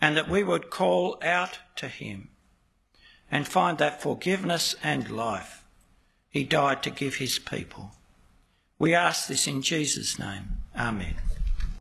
and 0.00 0.16
that 0.16 0.30
we 0.30 0.42
would 0.42 0.70
call 0.70 1.18
out 1.22 1.58
to 1.76 1.88
him 1.88 2.30
and 3.30 3.46
find 3.46 3.78
that 3.78 4.02
forgiveness 4.02 4.74
and 4.82 5.10
life 5.10 5.64
he 6.30 6.44
died 6.44 6.82
to 6.82 6.90
give 6.90 7.16
his 7.16 7.38
people. 7.38 7.92
We 8.78 8.94
ask 8.94 9.26
this 9.28 9.46
in 9.46 9.62
Jesus' 9.62 10.18
name. 10.18 10.58
Amen. 10.76 11.14